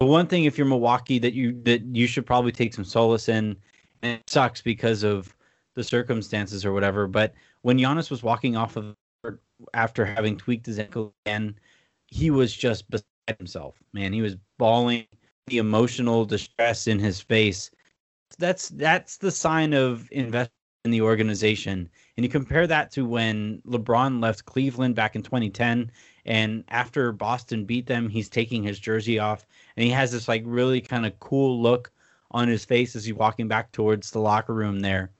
The 0.00 0.06
one 0.06 0.26
thing, 0.26 0.44
if 0.44 0.56
you're 0.56 0.66
Milwaukee, 0.66 1.18
that 1.18 1.32
you 1.32 1.60
that 1.64 1.82
you 1.82 2.06
should 2.06 2.26
probably 2.26 2.52
take 2.52 2.74
some 2.74 2.84
solace 2.84 3.28
in, 3.28 3.56
and 4.02 4.20
it 4.20 4.30
sucks 4.30 4.60
because 4.60 5.02
of 5.02 5.34
the 5.74 5.82
circumstances 5.82 6.64
or 6.64 6.72
whatever. 6.72 7.06
But 7.06 7.34
when 7.62 7.78
Giannis 7.78 8.10
was 8.10 8.22
walking 8.22 8.56
off 8.56 8.76
of 8.76 8.94
after 9.74 10.04
having 10.04 10.36
tweaked 10.36 10.66
his 10.66 10.78
ankle 10.78 11.12
again, 11.26 11.58
he 12.06 12.30
was 12.30 12.54
just 12.54 12.88
beside 12.90 13.04
himself. 13.38 13.76
Man, 13.92 14.12
he 14.12 14.22
was 14.22 14.36
bawling, 14.58 15.06
the 15.46 15.58
emotional 15.58 16.24
distress 16.24 16.86
in 16.86 16.98
his 16.98 17.20
face. 17.20 17.70
That's 18.38 18.68
that's 18.70 19.16
the 19.16 19.30
sign 19.30 19.72
of 19.72 20.08
investment 20.12 20.52
in 20.84 20.90
the 20.90 21.00
organization. 21.00 21.88
And 22.16 22.24
you 22.24 22.30
compare 22.30 22.66
that 22.66 22.90
to 22.92 23.04
when 23.04 23.60
LeBron 23.66 24.22
left 24.22 24.44
Cleveland 24.44 24.94
back 24.94 25.16
in 25.16 25.22
2010 25.22 25.90
and 26.24 26.64
after 26.68 27.12
Boston 27.12 27.64
beat 27.64 27.86
them, 27.86 28.08
he's 28.08 28.28
taking 28.28 28.62
his 28.62 28.78
jersey 28.78 29.18
off 29.18 29.46
and 29.76 29.84
he 29.84 29.90
has 29.90 30.12
this 30.12 30.28
like 30.28 30.42
really 30.46 30.80
kind 30.80 31.04
of 31.06 31.18
cool 31.20 31.60
look 31.60 31.90
on 32.30 32.48
his 32.48 32.64
face 32.64 32.94
as 32.94 33.04
he's 33.04 33.14
walking 33.14 33.48
back 33.48 33.72
towards 33.72 34.10
the 34.10 34.20
locker 34.20 34.54
room 34.54 34.80
there. 34.80 35.10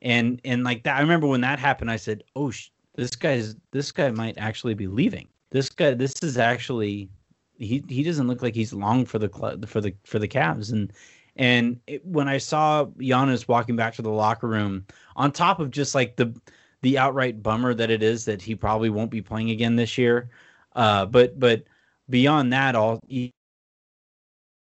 And 0.00 0.40
and 0.44 0.64
like 0.64 0.84
that 0.84 0.96
I 0.96 1.00
remember 1.00 1.26
when 1.26 1.40
that 1.40 1.58
happened 1.58 1.90
I 1.90 1.96
said, 1.96 2.22
"Oh, 2.36 2.50
sh- 2.50 2.70
this 2.94 3.16
guy's 3.16 3.56
this 3.72 3.92
guy 3.92 4.10
might 4.10 4.38
actually 4.38 4.74
be 4.74 4.86
leaving. 4.86 5.28
This 5.50 5.68
guy 5.70 5.94
this 5.94 6.22
is 6.22 6.38
actually 6.38 7.08
he 7.56 7.82
he 7.88 8.02
doesn't 8.02 8.28
look 8.28 8.42
like 8.42 8.54
he's 8.54 8.72
long 8.72 9.04
for 9.04 9.18
the 9.18 9.28
club 9.28 9.66
for 9.68 9.80
the 9.80 9.94
for 10.04 10.18
the 10.18 10.28
Cavs 10.28 10.72
and 10.72 10.92
and 11.36 11.80
it, 11.86 12.04
when 12.04 12.28
I 12.28 12.38
saw 12.38 12.86
Giannis 12.98 13.46
walking 13.46 13.76
back 13.76 13.94
to 13.94 14.02
the 14.02 14.10
locker 14.10 14.48
room, 14.48 14.84
on 15.16 15.30
top 15.32 15.60
of 15.60 15.70
just 15.70 15.94
like 15.94 16.16
the 16.16 16.34
the 16.82 16.98
outright 16.98 17.42
bummer 17.42 17.74
that 17.74 17.90
it 17.90 18.02
is 18.02 18.24
that 18.24 18.42
he 18.42 18.54
probably 18.54 18.90
won't 18.90 19.10
be 19.10 19.22
playing 19.22 19.50
again 19.50 19.76
this 19.76 19.96
year, 19.96 20.30
uh, 20.76 21.06
but 21.06 21.38
but 21.38 21.64
beyond 22.10 22.52
that, 22.52 22.74
all 22.74 23.00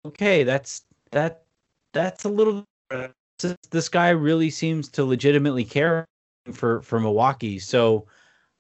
okay, 0.05 0.45
that's 0.45 0.83
that 1.11 1.45
that's 1.93 2.25
a 2.25 2.29
little. 2.29 2.65
This 3.71 3.89
guy 3.89 4.11
really 4.11 4.51
seems 4.51 4.89
to 4.91 5.05
legitimately 5.05 5.65
care 5.65 6.05
for 6.53 6.83
for 6.83 6.99
Milwaukee, 7.01 7.59
so 7.59 8.07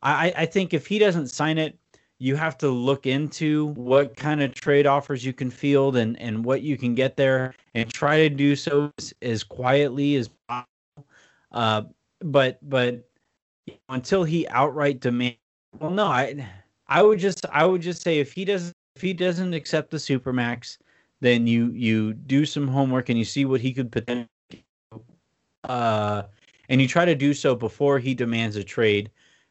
I 0.03 0.33
I 0.37 0.47
think 0.47 0.75
if 0.75 0.87
he 0.87 0.99
doesn't 0.99 1.29
sign 1.29 1.59
it, 1.59 1.79
you 2.19 2.37
have 2.37 2.59
to 2.59 2.69
look 2.69 3.07
into 3.07 3.67
what 3.69 4.17
kind 4.17 4.43
of 4.43 4.55
trade 4.55 4.87
offers 4.87 5.25
you 5.25 5.33
can 5.33 5.51
field 5.51 5.97
and, 5.97 6.19
and 6.21 6.45
what 6.45 6.63
you 6.63 6.77
can 6.77 6.95
get 6.95 7.17
there 7.17 7.55
and 7.75 7.93
try 7.93 8.19
to 8.19 8.29
do 8.29 8.57
so 8.57 8.93
as, 8.99 9.15
as 9.23 9.45
quietly 9.45 10.17
as 10.17 10.29
possible. 10.49 10.67
Uh, 11.53 11.83
but 12.21 12.59
but 12.69 13.09
until 13.89 14.25
he 14.25 14.49
outright 14.49 15.01
demands, 15.01 15.39
well, 15.79 15.91
no, 15.91 16.07
I 16.07 16.47
I 16.89 17.03
would 17.03 17.19
just 17.19 17.47
I 17.53 17.65
would 17.65 17.83
just 17.83 18.03
say 18.03 18.19
if 18.19 18.33
he 18.33 18.45
doesn't 18.45 18.75
if 18.97 19.03
he 19.03 19.13
doesn't 19.13 19.55
accept 19.55 19.91
the 19.91 19.97
supermax, 19.97 20.79
then 21.21 21.47
you 21.47 21.71
you 21.73 22.15
do 22.15 22.45
some 22.45 22.67
homework 22.67 23.09
and 23.09 23.19
you 23.19 23.25
see 23.25 23.45
what 23.45 23.61
he 23.61 23.73
could 23.73 23.93
potentially, 23.93 24.29
uh, 25.69 26.23
and 26.69 26.81
you 26.81 26.89
try 26.89 27.05
to 27.05 27.15
do 27.15 27.33
so 27.33 27.55
before 27.55 27.99
he 27.99 28.15
demands 28.15 28.57
a 28.57 28.65
trade, 28.65 29.11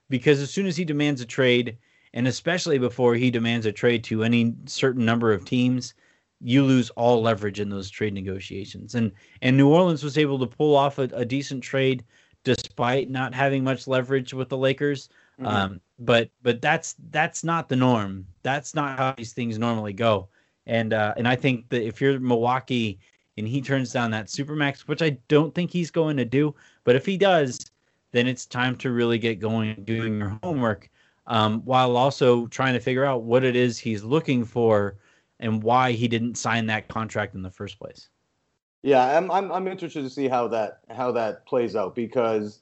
because 0.10 0.41
as 0.41 0.51
soon 0.51 0.65
as 0.65 0.77
he 0.77 0.86
demands 0.86 1.21
a 1.21 1.25
trade 1.25 1.77
and 2.13 2.27
especially 2.27 2.77
before 2.77 3.15
he 3.15 3.30
demands 3.30 3.65
a 3.65 3.71
trade 3.71 4.03
to 4.06 4.23
any 4.23 4.56
certain 4.65 5.06
number 5.06 5.32
of 5.32 5.45
teams, 5.45 5.93
you 6.41 6.63
lose 6.63 6.89
all 6.91 7.21
leverage 7.21 7.60
in 7.60 7.69
those 7.69 7.89
trade 7.89 8.13
negotiations. 8.13 8.95
And 8.95 9.12
and 9.41 9.58
New 9.58 9.69
Orleans 9.69 10.03
was 10.03 10.17
able 10.17 10.39
to 10.39 10.47
pull 10.47 10.75
off 10.75 10.99
a, 10.99 11.03
a 11.13 11.25
decent 11.25 11.63
trade 11.63 12.03
despite 12.43 13.10
not 13.10 13.34
having 13.34 13.63
much 13.63 13.88
leverage 13.88 14.34
with 14.34 14.49
the 14.49 14.58
Lakers. 14.58 15.10
Mm-hmm. 15.39 15.47
Um, 15.47 15.82
but 15.99 16.30
but 16.41 16.62
that's 16.62 16.95
that's 17.10 17.43
not 17.43 17.69
the 17.69 17.75
norm. 17.75 18.25
That's 18.43 18.73
not 18.73 18.97
how 18.97 19.13
these 19.17 19.34
things 19.34 19.58
normally 19.58 19.93
go. 19.93 20.30
And 20.65 20.93
uh, 20.93 21.13
and 21.17 21.27
I 21.27 21.36
think 21.36 21.69
that 21.69 21.86
if 21.86 22.01
you're 22.01 22.19
Milwaukee 22.19 22.99
and 23.38 23.47
he 23.47 23.62
turns 23.62 23.91
down 23.91 24.12
that 24.12 24.28
supermax, 24.28 24.82
which 24.82 25.02
I 25.02 25.17
don't 25.28 25.54
think 25.54 25.71
he's 25.71 25.91
going 25.91 26.17
to 26.17 26.26
do, 26.26 26.56
but 26.84 26.95
if 26.95 27.06
he 27.06 27.17
does, 27.17 27.71
then 28.12 28.28
it's 28.28 28.45
time 28.45 28.76
to 28.78 28.91
really 28.91 29.17
get 29.17 29.39
going 29.39 29.84
doing 29.84 30.17
your 30.17 30.39
homework 30.43 30.89
um, 31.28 31.62
while 31.65 31.97
also 31.97 32.47
trying 32.47 32.73
to 32.73 32.80
figure 32.80 33.06
out 33.06 33.23
what 33.23 33.43
it 33.43 33.56
is 33.56 33.78
he's 33.78 34.04
looking 34.04 34.43
for 34.43 34.97
and 35.39 35.62
why 35.62 35.91
he 35.91 36.08
didn't 36.08 36.36
sign 36.36 36.65
that 36.67 36.88
contract 36.88 37.36
in 37.36 37.41
the 37.41 37.52
first 37.52 37.78
place. 37.80 38.10
Yeah, 38.84 39.17
I'm 39.17 39.30
I'm, 39.32 39.52
I'm 39.52 39.67
interested 39.67 40.04
to 40.04 40.10
see 40.10 40.28
how 40.28 40.47
that 40.50 40.80
how 40.89 41.12
that 41.12 41.45
plays 41.45 41.76
out 41.76 41.95
because 41.95 42.62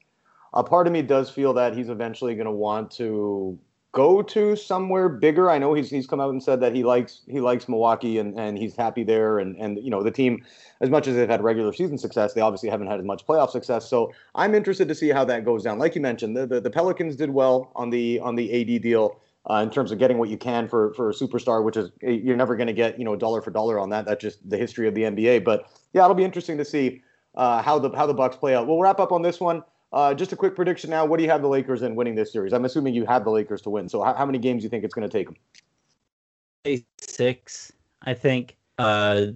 a 0.53 0.63
part 0.63 0.87
of 0.87 0.93
me 0.93 1.01
does 1.01 1.29
feel 1.29 1.53
that 1.53 1.75
he's 1.75 1.89
eventually 1.89 2.35
going 2.35 2.45
to 2.45 2.51
want 2.51 2.89
to 2.91 3.59
go 3.95 4.21
to 4.21 4.57
somewhere 4.57 5.07
bigger. 5.07 5.49
I 5.49 5.57
know 5.57 5.73
he's 5.73 5.89
he's 5.89 6.05
come 6.05 6.19
out 6.19 6.29
and 6.29 6.43
said 6.43 6.59
that 6.59 6.75
he 6.75 6.83
likes 6.83 7.21
he 7.27 7.39
likes 7.39 7.69
Milwaukee 7.69 8.19
and, 8.19 8.37
and 8.37 8.57
he's 8.57 8.75
happy 8.75 9.03
there 9.03 9.39
and 9.39 9.55
and 9.55 9.77
you 9.77 9.89
know 9.89 10.03
the 10.03 10.11
team 10.11 10.43
as 10.81 10.89
much 10.89 11.07
as 11.07 11.15
they've 11.15 11.29
had 11.29 11.41
regular 11.41 11.71
season 11.71 11.97
success, 11.97 12.33
they 12.33 12.41
obviously 12.41 12.69
haven't 12.69 12.87
had 12.87 12.99
as 12.99 13.05
much 13.05 13.25
playoff 13.25 13.49
success. 13.49 13.89
So 13.89 14.11
I'm 14.35 14.53
interested 14.53 14.89
to 14.89 14.95
see 14.95 15.09
how 15.09 15.23
that 15.25 15.45
goes 15.45 15.63
down. 15.63 15.79
Like 15.79 15.95
you 15.95 16.01
mentioned, 16.01 16.35
the 16.35 16.45
the, 16.45 16.59
the 16.59 16.69
Pelicans 16.69 17.15
did 17.15 17.29
well 17.29 17.71
on 17.75 17.89
the 17.89 18.19
on 18.19 18.35
the 18.35 18.61
AD 18.61 18.83
deal. 18.83 19.19
Uh, 19.47 19.61
in 19.61 19.69
terms 19.69 19.91
of 19.91 19.99
getting 19.99 20.17
what 20.17 20.27
you 20.27 20.39
can 20.39 20.67
for 20.67 20.91
for 20.95 21.11
a 21.11 21.13
superstar, 21.13 21.63
which 21.63 21.77
is 21.77 21.91
you're 22.01 22.35
never 22.35 22.55
going 22.55 22.65
to 22.65 22.73
get 22.73 22.97
you 22.97 23.05
know 23.05 23.15
dollar 23.15 23.43
for 23.43 23.51
dollar 23.51 23.79
on 23.79 23.89
that. 23.89 24.03
That's 24.03 24.19
just 24.19 24.49
the 24.49 24.57
history 24.57 24.87
of 24.87 24.95
the 24.95 25.03
NBA. 25.03 25.43
But 25.43 25.69
yeah, 25.93 26.03
it'll 26.03 26.15
be 26.15 26.23
interesting 26.23 26.57
to 26.57 26.65
see 26.65 27.03
uh, 27.35 27.61
how 27.61 27.77
the 27.77 27.91
how 27.91 28.07
the 28.07 28.13
Bucks 28.15 28.35
play 28.35 28.55
out. 28.55 28.65
We'll 28.65 28.79
wrap 28.79 28.99
up 28.99 29.11
on 29.11 29.21
this 29.21 29.39
one. 29.39 29.61
Uh, 29.95 30.13
just 30.13 30.33
a 30.33 30.35
quick 30.35 30.55
prediction 30.55 30.89
now. 30.89 31.05
What 31.05 31.17
do 31.17 31.23
you 31.23 31.29
have 31.29 31.41
the 31.41 31.47
Lakers 31.47 31.81
in 31.81 31.95
winning 31.95 32.15
this 32.15 32.33
series? 32.33 32.51
I'm 32.51 32.65
assuming 32.65 32.93
you 32.93 33.05
have 33.05 33.23
the 33.23 33.31
Lakers 33.31 33.61
to 33.61 33.69
win. 33.69 33.87
So 33.87 34.03
how, 34.03 34.13
how 34.13 34.25
many 34.25 34.37
games 34.37 34.61
do 34.61 34.65
you 34.65 34.69
think 34.69 34.83
it's 34.83 34.93
going 34.93 35.09
to 35.09 35.17
take 35.17 35.27
them? 35.27 36.83
Six, 36.99 37.71
I 38.01 38.13
think. 38.13 38.57
Uh, 38.77 39.27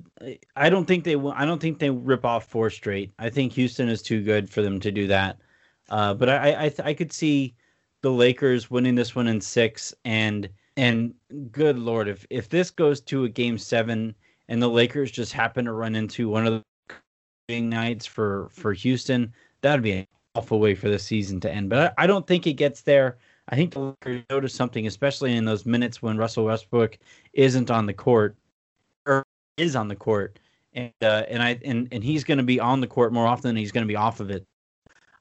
I 0.58 0.70
don't 0.70 0.86
think 0.86 1.06
they. 1.06 1.16
I 1.16 1.46
don't 1.46 1.62
think 1.62 1.80
they 1.80 1.90
rip 1.90 2.26
off 2.26 2.46
four 2.46 2.70
straight. 2.70 3.14
I 3.18 3.30
think 3.30 3.54
Houston 3.54 3.88
is 3.88 4.02
too 4.02 4.22
good 4.22 4.50
for 4.50 4.62
them 4.62 4.82
to 4.82 4.92
do 4.92 5.08
that. 5.08 5.38
Uh, 5.90 6.14
but 6.14 6.28
I, 6.28 6.66
I, 6.66 6.74
I 6.84 6.94
could 6.94 7.14
see 7.14 7.56
the 8.02 8.12
Lakers 8.12 8.70
winning 8.70 8.96
this 8.96 9.16
one 9.16 9.28
in 9.28 9.40
six, 9.40 9.94
and 10.04 10.50
and 10.76 11.14
good 11.54 11.80
lord, 11.80 12.10
if 12.10 12.26
if 12.30 12.50
this 12.50 12.70
goes 12.70 13.00
to 13.02 13.24
a 13.24 13.30
game 13.30 13.58
seven 13.58 14.14
and 14.50 14.62
the 14.62 14.68
Lakers 14.68 15.10
just 15.10 15.32
happen 15.32 15.64
to 15.66 15.72
run 15.72 15.96
into 15.96 16.28
one 16.28 16.46
of 16.46 16.62
the 17.48 17.62
nights 17.62 18.06
for 18.06 18.50
for 18.52 18.74
Houston, 18.74 19.32
that 19.62 19.74
would 19.74 19.84
be 19.84 20.06
awful 20.40 20.60
way 20.62 20.74
for 20.74 20.88
the 20.88 20.98
season 20.98 21.42
to 21.42 21.52
end. 21.52 21.70
But 21.70 21.94
I, 21.98 22.04
I 22.04 22.08
don't 22.08 22.26
think 22.26 22.48
it 22.48 22.54
gets 22.54 22.82
there. 22.82 23.18
I 23.50 23.56
think 23.56 23.74
the 23.74 23.80
Lakers 23.80 24.24
notice 24.30 24.54
something, 24.54 24.88
especially 24.88 25.36
in 25.36 25.44
those 25.44 25.66
minutes 25.66 26.02
when 26.02 26.18
Russell 26.18 26.46
Westbrook 26.46 26.98
isn't 27.34 27.70
on 27.70 27.86
the 27.86 27.94
court 27.94 28.38
or 29.06 29.26
is 29.58 29.76
on 29.76 29.90
the 29.90 29.96
court, 29.96 30.40
and 30.74 30.94
uh, 31.02 31.24
and 31.28 31.44
I 31.44 31.60
and 31.66 31.90
and 31.92 32.02
he's 32.02 32.24
going 32.24 32.38
to 32.38 32.44
be 32.44 32.60
on 32.60 32.80
the 32.80 32.88
court 32.88 33.12
more 33.12 33.28
often 33.28 33.50
than 33.50 33.58
he's 33.58 33.74
going 33.74 33.86
to 33.86 33.88
be 33.88 33.98
off 33.98 34.22
of 34.22 34.30
it. 34.30 34.46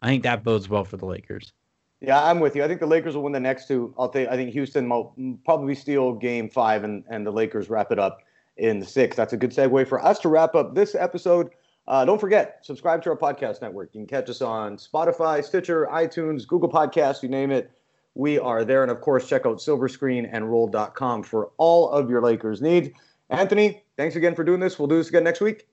I 0.02 0.07
think 0.07 0.22
that 0.22 0.44
bodes 0.44 0.68
well 0.68 0.85
for 0.85 0.96
the 0.96 1.07
Lakers. 1.07 1.52
Yeah, 2.00 2.22
I'm 2.22 2.38
with 2.38 2.54
you. 2.54 2.62
I 2.62 2.68
think 2.68 2.78
the 2.78 2.87
Lakers 2.87 3.16
will 3.16 3.24
win 3.24 3.33
the 3.33 3.40
next 3.40 3.66
two. 3.66 3.92
I'll 3.98 4.09
think 4.09 4.28
I 4.28 4.37
think 4.37 4.52
Houston 4.52 4.88
will 4.88 5.16
probably 5.44 5.74
steal 5.74 6.12
Game 6.12 6.48
Five, 6.48 6.85
and 6.85 7.02
and 7.09 7.26
the 7.26 7.33
Lakers 7.33 7.68
wrap 7.68 7.90
it 7.90 7.98
up 7.98 8.22
in 8.57 8.78
the 8.78 8.87
six. 8.87 9.16
That's 9.16 9.33
a 9.33 9.37
good 9.37 9.50
segue 9.50 9.88
for 9.88 10.04
us 10.04 10.18
to 10.20 10.28
wrap 10.28 10.54
up 10.54 10.74
this 10.74 10.94
episode 10.94 11.50
uh, 11.88 12.05
don't 12.05 12.20
forget, 12.20 12.59
subscribe 12.62 13.03
to 13.03 13.11
our 13.11 13.16
podcast 13.16 13.62
network. 13.62 13.88
You 13.94 14.01
can 14.01 14.07
catch 14.07 14.29
us 14.29 14.42
on 14.42 14.77
Spotify, 14.77 15.42
Stitcher, 15.42 15.88
iTunes, 15.90 16.46
Google 16.46 16.68
Podcasts, 16.68 17.22
you 17.22 17.31
name 17.31 17.51
it. 17.51 17.70
We 18.14 18.38
are 18.38 18.62
there. 18.62 18.83
And 18.83 18.90
of 18.90 19.01
course, 19.01 19.27
check 19.27 19.46
out 19.46 19.57
silverscreenandroll.com 19.57 21.22
for 21.22 21.51
all 21.57 21.88
of 21.88 22.11
your 22.11 22.20
Lakers 22.20 22.61
needs. 22.61 22.90
Anthony, 23.31 23.85
thanks 23.96 24.16
again 24.16 24.35
for 24.35 24.44
doing 24.44 24.61
this. 24.61 24.79
We'll 24.79 24.88
do 24.88 24.98
this 24.98 25.09
again 25.09 25.24
next 25.24 25.40
week. 25.40 25.66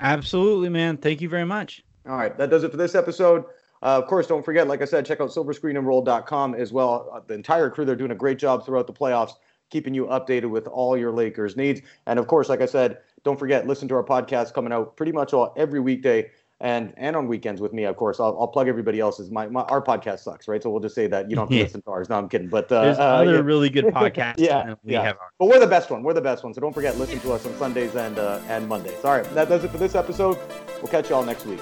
Absolutely, 0.00 0.68
man. 0.68 0.96
Thank 0.96 1.20
you 1.20 1.28
very 1.28 1.44
much. 1.46 1.84
All 2.08 2.16
right. 2.16 2.36
That 2.36 2.50
does 2.50 2.64
it 2.64 2.72
for 2.72 2.76
this 2.76 2.96
episode. 2.96 3.44
Uh, 3.82 4.00
of 4.02 4.06
course, 4.08 4.26
don't 4.26 4.44
forget, 4.44 4.66
like 4.66 4.82
I 4.82 4.84
said, 4.84 5.06
check 5.06 5.20
out 5.20 5.30
silverscreenandroll.com 5.30 6.54
as 6.56 6.72
well. 6.72 7.08
Uh, 7.12 7.20
the 7.24 7.34
entire 7.34 7.70
crew, 7.70 7.84
they're 7.84 7.94
doing 7.94 8.10
a 8.10 8.16
great 8.16 8.38
job 8.38 8.66
throughout 8.66 8.88
the 8.88 8.92
playoffs, 8.92 9.34
keeping 9.70 9.94
you 9.94 10.06
updated 10.06 10.50
with 10.50 10.66
all 10.66 10.96
your 10.96 11.12
Lakers 11.12 11.56
needs. 11.56 11.80
And 12.06 12.18
of 12.18 12.26
course, 12.26 12.48
like 12.48 12.60
I 12.60 12.66
said, 12.66 12.98
don't 13.24 13.38
forget, 13.38 13.66
listen 13.66 13.88
to 13.88 13.94
our 13.94 14.04
podcast 14.04 14.54
coming 14.54 14.72
out 14.72 14.96
pretty 14.96 15.12
much 15.12 15.32
all 15.32 15.52
every 15.56 15.80
weekday 15.80 16.30
and 16.60 16.92
and 16.96 17.14
on 17.14 17.28
weekends 17.28 17.60
with 17.60 17.72
me, 17.72 17.84
of 17.84 17.96
course. 17.96 18.18
I'll, 18.18 18.36
I'll 18.38 18.48
plug 18.48 18.68
everybody 18.68 18.98
else's. 18.98 19.30
My, 19.30 19.46
my 19.48 19.62
our 19.62 19.80
podcast 19.80 20.20
sucks, 20.20 20.48
right? 20.48 20.62
So 20.62 20.70
we'll 20.70 20.80
just 20.80 20.94
say 20.94 21.06
that 21.06 21.30
you 21.30 21.36
don't 21.36 21.50
have 21.50 21.56
to 21.56 21.62
listen 21.62 21.82
to 21.82 21.90
ours. 21.90 22.08
No, 22.08 22.16
I'm 22.16 22.28
kidding. 22.28 22.48
But 22.48 22.70
uh, 22.72 22.82
there's 22.82 22.98
uh, 22.98 23.02
other 23.02 23.34
yeah. 23.34 23.40
really 23.40 23.70
good 23.70 23.84
podcasts. 23.94 24.38
yeah, 24.38 24.74
we 24.82 24.92
yeah. 24.92 25.02
have 25.02 25.18
ours. 25.20 25.32
But 25.38 25.46
we're 25.46 25.60
the 25.60 25.66
best 25.66 25.90
one. 25.90 26.02
We're 26.02 26.14
the 26.14 26.20
best 26.20 26.42
one. 26.42 26.52
So 26.54 26.60
don't 26.60 26.74
forget, 26.74 26.98
listen 26.98 27.20
to 27.20 27.32
us 27.32 27.46
on 27.46 27.56
Sundays 27.58 27.94
and 27.94 28.18
uh, 28.18 28.40
and 28.48 28.68
Mondays. 28.68 29.04
All 29.04 29.12
right, 29.12 29.34
that 29.34 29.48
does 29.48 29.64
it 29.64 29.70
for 29.70 29.78
this 29.78 29.94
episode. 29.94 30.36
We'll 30.82 30.90
catch 30.90 31.10
you 31.10 31.16
all 31.16 31.24
next 31.24 31.46
week. 31.46 31.60